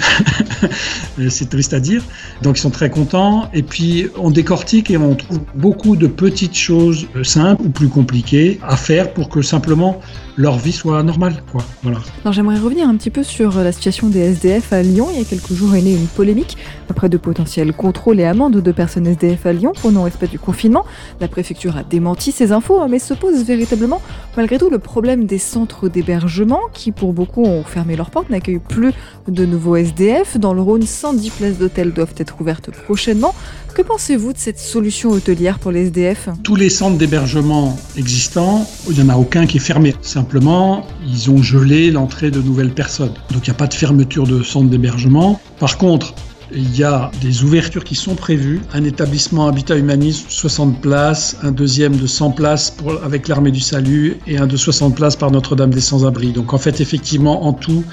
c'est 1.29 1.50
triste 1.50 1.74
à 1.74 1.79
dire. 1.79 2.03
Donc, 2.41 2.58
ils 2.58 2.62
sont 2.62 2.69
très 2.69 2.89
contents. 2.89 3.50
Et 3.53 3.63
puis, 3.63 4.08
on 4.17 4.31
décortique 4.31 4.89
et 4.91 4.98
on 4.98 5.15
trouve 5.15 5.39
beaucoup 5.55 5.96
de 5.96 6.08
petites 6.08 6.55
choses 6.55 7.08
simples 7.24 7.63
ou 7.63 7.69
plus 7.69 7.89
compliquées 7.89 8.60
à 8.62 8.75
faire 8.75 9.13
pour 9.13 9.29
que 9.29 9.41
simplement 9.41 10.00
leur 10.39 10.58
vie 10.58 10.72
soit 10.72 11.03
normale. 11.03 11.43
Quoi. 11.51 11.62
Voilà. 11.84 12.00
Alors 12.24 12.34
j'aimerais 12.34 12.58
revenir 12.58 12.88
un 12.88 12.96
petit 12.96 13.10
peu 13.10 13.24
sur 13.24 13.58
la 13.62 13.72
situation 13.74 14.08
des 14.08 14.19
SDF 14.19 14.72
à 14.72 14.81
Lyon. 14.81 15.08
Il 15.12 15.19
y 15.19 15.22
a 15.22 15.25
quelques 15.25 15.51
jours 15.51 15.75
est 15.75 15.81
née 15.81 15.93
une 15.93 16.08
polémique 16.08 16.58
après 16.89 17.10
de 17.10 17.17
potentiels 17.17 17.74
contrôles 17.74 18.19
et 18.19 18.25
amendes 18.25 18.62
de 18.62 18.72
personnes 18.72 19.05
SDF 19.05 19.46
à 19.46 19.53
Lyon 19.53 19.74
pour 19.81 19.91
non-respect 19.91 20.27
du 20.27 20.39
confinement. 20.39 20.86
La 21.19 21.27
préfecture 21.27 21.75
a 21.77 21.84
démenti 21.84 22.31
ces 22.31 22.51
infos, 22.51 22.88
mais 22.88 23.00
se 23.00 23.13
pose 23.13 23.43
véritablement 23.43 24.01
malgré 24.38 24.58
tout 24.58 24.69
le 24.69 24.79
problème 24.79 25.25
des 25.25 25.38
centres 25.38 25.79
d'hébergement 25.88 26.60
qui 26.74 26.92
pour 26.92 27.14
beaucoup 27.14 27.44
ont 27.44 27.64
fermé 27.64 27.96
leurs 27.96 28.10
portes, 28.10 28.30
n'accueillent 28.30 28.60
plus 28.60 28.92
de 29.28 29.46
nouveaux 29.46 29.76
SDF. 29.76 30.38
Dans 30.38 30.54
le 30.54 30.62
Rhône, 30.62 30.82
110 30.82 31.30
places 31.30 31.58
d'hôtel 31.58 31.94
doivent 31.94 32.16
être 32.18 32.42
ouvertes 32.42 32.72
prochainement. 32.72 33.34
Que 33.74 33.82
pensez-vous 33.82 34.34
de 34.34 34.38
cette 34.38 34.60
solution 34.60 35.12
hôtelière 35.12 35.60
pour 35.60 35.72
les 35.72 35.86
SDF 35.86 36.30
Tous 36.44 36.56
les 36.56 36.70
centres 36.70 36.98
d'hébergement 36.98 37.78
existants, 37.98 38.68
il 38.90 38.96
n'y 38.96 39.02
en 39.04 39.10
a 39.10 39.18
aucun 39.18 39.46
qui 39.46 39.58
est 39.58 39.62
fermé. 39.62 39.96
Simplement, 40.02 40.86
ils 41.08 41.30
ont 41.30 41.42
gelé 41.42 41.92
l'entrée 41.92 42.32
de 42.32 42.42
nouvelles 42.42 42.74
personnes. 42.74 43.14
Donc 43.32 43.48
il 43.48 43.50
n'y 43.52 43.56
a 43.56 43.58
pas 43.58 43.68
de 43.68 43.74
fermeture 43.74 44.26
de 44.26 44.44
centre 44.44 44.70
d'hébergement. 44.70 45.40
Par 45.60 45.78
contre, 45.78 46.13
il 46.52 46.76
y 46.76 46.84
a 46.84 47.12
des 47.22 47.44
ouvertures 47.44 47.84
qui 47.84 47.96
sont 47.96 48.16
prévues. 48.16 48.62
Un 48.74 48.84
établissement 48.84 49.48
Habitat 49.48 49.78
Humanisme, 49.78 50.26
60 50.30 50.82
places, 50.82 51.38
un 51.44 51.52
deuxième 51.52 51.96
de 51.96 52.08
100 52.08 52.32
places 52.32 52.76
avec 53.04 53.28
l'Armée 53.28 53.52
du 53.52 53.60
Salut 53.60 54.18
et 54.28 54.38
un 54.38 54.48
de 54.48 54.58
60 54.58 54.96
places 54.96 55.16
par 55.16 55.32
Notre-Dame 55.32 55.72
des 55.72 55.82
Sans-Abris. 55.82 56.32
Donc 56.32 56.54
en 56.54 56.58
fait, 56.58 56.82
effectivement, 56.82 57.46
en 57.46 57.54
tout, 57.54 57.84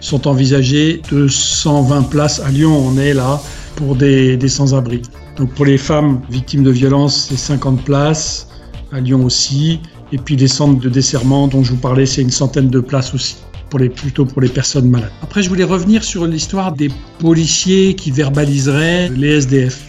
sont 0.00 0.26
envisagées 0.26 1.00
220 1.10 2.02
places. 2.10 2.40
À 2.40 2.50
Lyon, 2.50 2.76
on 2.76 2.98
est 2.98 3.14
là 3.14 3.40
pour 3.76 3.96
des, 3.96 4.36
des 4.36 4.48
sans-abri. 4.48 5.02
Donc 5.36 5.50
pour 5.54 5.64
les 5.64 5.78
femmes 5.78 6.20
victimes 6.28 6.62
de 6.62 6.70
violences, 6.70 7.28
c'est 7.28 7.36
50 7.36 7.84
places, 7.84 8.48
à 8.92 9.00
Lyon 9.00 9.24
aussi. 9.24 9.80
Et 10.12 10.18
puis 10.18 10.36
les 10.36 10.48
centres 10.48 10.80
de 10.80 10.88
desserrement 10.88 11.48
dont 11.48 11.62
je 11.62 11.70
vous 11.70 11.78
parlais, 11.78 12.04
c'est 12.04 12.20
une 12.20 12.30
centaine 12.30 12.68
de 12.68 12.80
places 12.80 13.14
aussi. 13.14 13.36
Plutôt 13.78 14.26
pour 14.26 14.42
les 14.42 14.50
personnes 14.50 14.90
malades. 14.90 15.12
Après, 15.22 15.42
je 15.42 15.48
voulais 15.48 15.64
revenir 15.64 16.04
sur 16.04 16.26
l'histoire 16.26 16.72
des 16.72 16.90
policiers 17.18 17.94
qui 17.94 18.10
verbaliseraient 18.10 19.08
les 19.08 19.38
SDF. 19.38 19.80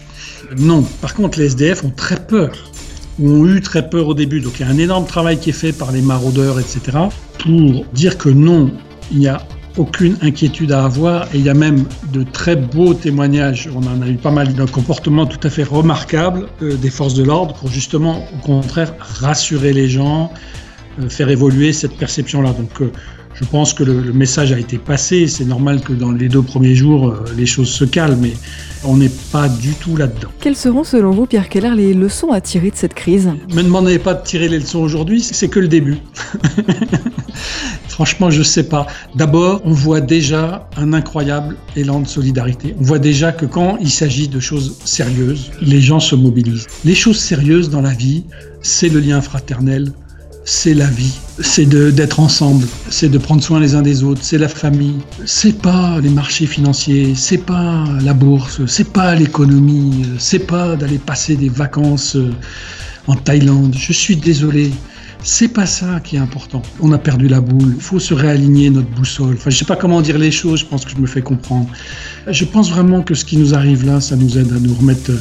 Non, 0.57 0.83
par 1.01 1.13
contre, 1.13 1.37
les 1.39 1.47
SDF 1.47 1.83
ont 1.83 1.89
très 1.89 2.25
peur, 2.25 2.51
ont 3.21 3.45
eu 3.45 3.59
très 3.59 3.89
peur 3.89 4.07
au 4.07 4.13
début. 4.13 4.39
Donc 4.39 4.53
il 4.59 4.61
y 4.61 4.65
a 4.65 4.71
un 4.71 4.77
énorme 4.77 5.05
travail 5.05 5.37
qui 5.37 5.49
est 5.49 5.53
fait 5.53 5.73
par 5.73 5.91
les 5.91 6.01
maraudeurs, 6.01 6.59
etc., 6.59 6.97
pour 7.39 7.85
dire 7.93 8.17
que 8.17 8.29
non, 8.29 8.71
il 9.11 9.19
n'y 9.19 9.27
a 9.27 9.45
aucune 9.77 10.17
inquiétude 10.21 10.71
à 10.71 10.85
avoir 10.85 11.23
et 11.33 11.39
il 11.39 11.43
y 11.43 11.49
a 11.49 11.53
même 11.53 11.85
de 12.11 12.23
très 12.23 12.55
beaux 12.55 12.93
témoignages, 12.93 13.69
on 13.75 13.85
en 13.87 14.01
a 14.01 14.07
eu 14.07 14.15
pas 14.15 14.31
mal 14.31 14.53
d'un 14.53 14.67
comportement 14.67 15.25
tout 15.25 15.39
à 15.45 15.49
fait 15.49 15.63
remarquable 15.63 16.47
euh, 16.61 16.75
des 16.75 16.89
forces 16.89 17.15
de 17.15 17.23
l'ordre 17.23 17.55
pour 17.55 17.69
justement 17.69 18.23
au 18.33 18.45
contraire 18.45 18.93
rassurer 18.99 19.73
les 19.73 19.89
gens, 19.89 20.31
euh, 20.99 21.09
faire 21.09 21.29
évoluer 21.29 21.73
cette 21.73 21.97
perception-là. 21.97 22.53
Donc 22.53 22.81
euh, 22.81 22.91
je 23.33 23.45
pense 23.45 23.73
que 23.73 23.83
le, 23.83 24.13
message 24.13 24.51
a 24.51 24.59
été 24.59 24.77
passé, 24.77 25.27
c'est 25.27 25.45
normal 25.45 25.81
que 25.81 25.93
dans 25.93 26.11
les 26.11 26.29
deux 26.29 26.41
premiers 26.41 26.75
jours 26.75 27.13
les 27.35 27.45
choses 27.45 27.69
se 27.69 27.85
calment, 27.85 28.19
mais 28.21 28.33
on 28.83 28.97
n'est 28.97 29.11
pas 29.31 29.49
du 29.49 29.73
tout 29.73 29.95
là-dedans. 29.95 30.29
Quelles 30.39 30.55
seront 30.55 30.83
selon 30.83 31.11
vous, 31.11 31.25
Pierre 31.25 31.49
Keller, 31.49 31.73
les 31.75 31.93
leçons 31.93 32.31
à 32.31 32.41
tirer 32.41 32.69
de 32.69 32.75
cette 32.75 32.93
crise? 32.93 33.31
Ne 33.49 33.55
me 33.55 33.63
demandez 33.63 33.99
pas 33.99 34.13
de 34.13 34.23
tirer 34.23 34.49
les 34.49 34.59
leçons 34.59 34.79
aujourd'hui, 34.79 35.21
c'est 35.21 35.47
que 35.47 35.59
le 35.59 35.67
début. 35.67 35.97
Franchement, 37.87 38.31
je 38.31 38.39
ne 38.39 38.43
sais 38.43 38.63
pas. 38.63 38.87
D'abord, 39.15 39.61
on 39.65 39.71
voit 39.71 40.01
déjà 40.01 40.67
un 40.77 40.93
incroyable 40.93 41.57
élan 41.75 41.99
de 41.99 42.07
solidarité. 42.07 42.75
On 42.79 42.83
voit 42.83 42.99
déjà 42.99 43.31
que 43.31 43.45
quand 43.45 43.77
il 43.79 43.91
s'agit 43.91 44.27
de 44.27 44.39
choses 44.39 44.77
sérieuses, 44.83 45.51
les 45.61 45.79
gens 45.79 45.99
se 45.99 46.15
mobilisent. 46.15 46.67
Les 46.85 46.95
choses 46.95 47.19
sérieuses 47.19 47.69
dans 47.69 47.81
la 47.81 47.93
vie, 47.93 48.23
c'est 48.61 48.89
le 48.89 48.99
lien 48.99 49.21
fraternel, 49.21 49.91
c'est 50.45 50.73
la 50.73 50.87
vie, 50.87 51.17
c'est 51.39 51.65
d'être 51.65 52.19
ensemble, 52.19 52.67
c'est 52.89 53.09
de 53.09 53.17
prendre 53.17 53.41
soin 53.41 53.59
les 53.59 53.75
uns 53.75 53.81
des 53.81 54.03
autres, 54.03 54.21
c'est 54.23 54.37
la 54.37 54.49
famille. 54.49 54.99
C'est 55.25 55.61
pas 55.61 55.99
les 56.01 56.09
marchés 56.09 56.45
financiers, 56.45 57.13
c'est 57.15 57.37
pas 57.37 57.85
la 58.01 58.13
bourse, 58.13 58.61
c'est 58.67 58.91
pas 58.91 59.15
l'économie, 59.15 60.05
c'est 60.19 60.45
pas 60.45 60.75
d'aller 60.75 60.97
passer 60.97 61.35
des 61.35 61.49
vacances 61.49 62.15
euh, 62.15 62.31
en 63.07 63.15
Thaïlande. 63.15 63.73
Je 63.77 63.93
suis 63.93 64.17
désolé. 64.17 64.71
C'est 65.25 65.47
pas 65.47 65.65
ça 65.65 66.01
qui 66.03 66.17
est 66.17 66.19
important. 66.19 66.61
On 66.81 66.91
a 66.91 66.97
perdu 66.97 67.29
la 67.29 67.39
boule. 67.39 67.73
Il 67.77 67.81
faut 67.81 67.99
se 67.99 68.13
réaligner 68.13 68.69
notre 68.69 68.89
boussole. 68.89 69.35
Enfin, 69.35 69.49
je 69.49 69.57
sais 69.57 69.63
pas 69.63 69.77
comment 69.77 70.01
dire 70.01 70.17
les 70.17 70.31
choses. 70.31 70.59
Je 70.59 70.65
pense 70.65 70.83
que 70.83 70.91
je 70.91 70.97
me 70.97 71.07
fais 71.07 71.21
comprendre. 71.21 71.69
Je 72.27 72.43
pense 72.43 72.69
vraiment 72.69 73.01
que 73.01 73.13
ce 73.13 73.23
qui 73.23 73.37
nous 73.37 73.53
arrive 73.53 73.85
là, 73.85 74.01
ça 74.01 74.17
nous 74.17 74.37
aide 74.37 74.51
à 74.51 74.59
nous 74.59 74.73
remettre. 74.73 75.11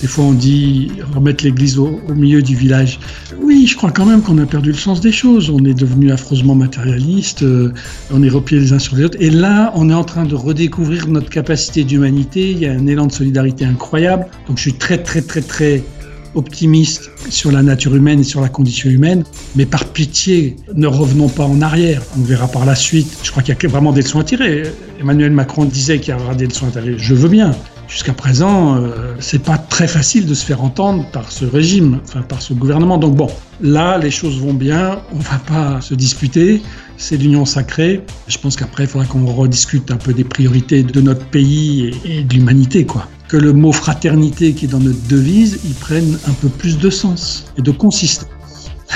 Des 0.00 0.08
fois, 0.08 0.24
on 0.24 0.32
dit 0.32 0.90
remettre 1.14 1.44
l'église 1.44 1.78
au, 1.78 2.00
milieu 2.12 2.42
du 2.42 2.56
village. 2.56 2.98
Oui, 3.40 3.68
je 3.68 3.76
crois 3.76 3.92
quand 3.92 4.04
même 4.04 4.20
qu'on 4.20 4.38
a 4.38 4.46
perdu 4.46 4.72
le 4.72 4.76
sens 4.76 5.00
des 5.00 5.12
choses. 5.12 5.48
On 5.48 5.64
est 5.64 5.74
devenu 5.74 6.10
affreusement 6.10 6.56
matérialiste. 6.56 7.44
Euh, 7.44 7.72
on 8.10 8.20
est 8.24 8.28
replié 8.28 8.60
les 8.60 8.72
uns 8.72 8.80
sur 8.80 8.96
les 8.96 9.04
autres. 9.04 9.18
Et 9.20 9.30
là, 9.30 9.70
on 9.76 9.88
est 9.88 9.94
en 9.94 10.04
train 10.04 10.24
de 10.24 10.34
redécouvrir 10.34 11.06
notre 11.06 11.30
capacité 11.30 11.84
d'humanité. 11.84 12.50
Il 12.50 12.58
y 12.58 12.66
a 12.66 12.72
un 12.72 12.86
élan 12.88 13.06
de 13.06 13.12
solidarité 13.12 13.64
incroyable. 13.64 14.26
Donc, 14.48 14.56
je 14.56 14.62
suis 14.62 14.74
très, 14.74 14.98
très, 14.98 15.22
très, 15.22 15.40
très 15.40 15.84
optimiste 16.34 17.10
sur 17.30 17.52
la 17.52 17.62
nature 17.62 17.94
humaine 17.94 18.20
et 18.20 18.24
sur 18.24 18.40
la 18.40 18.48
condition 18.48 18.90
humaine, 18.90 19.24
mais 19.56 19.66
par 19.66 19.84
pitié, 19.86 20.56
ne 20.74 20.86
revenons 20.86 21.28
pas 21.28 21.44
en 21.44 21.60
arrière. 21.60 22.02
On 22.18 22.22
verra 22.22 22.48
par 22.48 22.64
la 22.64 22.74
suite. 22.74 23.18
Je 23.22 23.30
crois 23.30 23.42
qu'il 23.42 23.54
y 23.54 23.66
a 23.66 23.68
vraiment 23.68 23.92
des 23.92 24.02
leçons 24.02 24.20
à 24.20 24.24
tirer. 24.24 24.62
Emmanuel 25.00 25.32
Macron 25.32 25.64
disait 25.64 25.98
qu'il 25.98 26.14
y 26.14 26.16
aura 26.16 26.34
des 26.34 26.46
leçons 26.46 26.68
à 26.68 26.70
tirer. 26.70 26.94
Je 26.96 27.14
veux 27.14 27.28
bien. 27.28 27.52
Jusqu'à 27.88 28.14
présent, 28.14 28.76
euh, 28.76 29.14
c'est 29.20 29.42
pas 29.42 29.58
très 29.58 29.86
facile 29.86 30.24
de 30.24 30.32
se 30.32 30.46
faire 30.46 30.64
entendre 30.64 31.04
par 31.12 31.30
ce 31.30 31.44
régime, 31.44 32.00
enfin 32.04 32.22
par 32.22 32.40
ce 32.40 32.54
gouvernement. 32.54 32.96
Donc 32.96 33.16
bon, 33.16 33.28
là, 33.60 33.98
les 33.98 34.10
choses 34.10 34.40
vont 34.40 34.54
bien. 34.54 35.00
On 35.12 35.18
va 35.18 35.38
pas 35.46 35.80
se 35.82 35.94
disputer. 35.94 36.62
C'est 36.96 37.18
l'union 37.18 37.44
sacrée. 37.44 38.00
Je 38.28 38.38
pense 38.38 38.56
qu'après, 38.56 38.84
il 38.84 38.86
faudra 38.88 39.06
qu'on 39.06 39.26
rediscute 39.26 39.90
un 39.90 39.96
peu 39.96 40.14
des 40.14 40.24
priorités 40.24 40.82
de 40.82 41.00
notre 41.02 41.26
pays 41.26 41.90
et, 42.04 42.20
et 42.20 42.22
de 42.22 42.34
l'humanité, 42.34 42.86
quoi 42.86 43.08
que 43.32 43.38
le 43.38 43.54
mot 43.54 43.72
fraternité 43.72 44.52
qui 44.52 44.66
est 44.66 44.68
dans 44.68 44.78
notre 44.78 45.00
devise, 45.08 45.60
il 45.64 45.72
prenne 45.72 46.18
un 46.28 46.32
peu 46.32 46.50
plus 46.50 46.76
de 46.76 46.90
sens 46.90 47.46
et 47.56 47.62
de 47.62 47.70
consistance. 47.70 48.28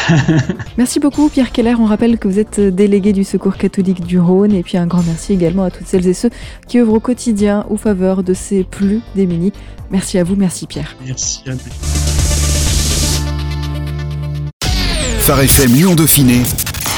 merci 0.77 1.01
beaucoup 1.01 1.31
Pierre 1.31 1.53
Keller. 1.53 1.75
On 1.79 1.87
rappelle 1.87 2.19
que 2.19 2.29
vous 2.29 2.39
êtes 2.39 2.61
délégué 2.61 3.15
du 3.15 3.25
Secours 3.25 3.57
catholique 3.57 4.05
du 4.05 4.21
Rhône 4.21 4.53
et 4.53 4.63
puis 4.63 4.77
un 4.77 4.87
grand 4.87 5.03
merci 5.03 5.33
également 5.33 5.63
à 5.63 5.71
toutes 5.71 5.87
celles 5.87 6.07
et 6.07 6.13
ceux 6.13 6.29
qui 6.69 6.79
œuvrent 6.79 6.93
au 6.93 7.01
quotidien 7.01 7.65
au 7.71 7.79
faveur 7.79 8.23
de 8.23 8.35
ces 8.35 8.63
plus 8.63 9.01
démunis. 9.15 9.55
Merci 9.91 10.19
à 10.19 10.25
vous, 10.25 10.37
merci 10.37 10.67
Pierre. 10.67 10.95
Merci 11.07 11.41
à 11.47 11.53
vous. 11.53 11.71
Phare 15.21 15.41
FM 15.41 15.73
Lyon 15.73 15.95
Dauphiné 15.95 16.43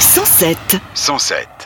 107. 0.01 0.57
107. 0.93 1.58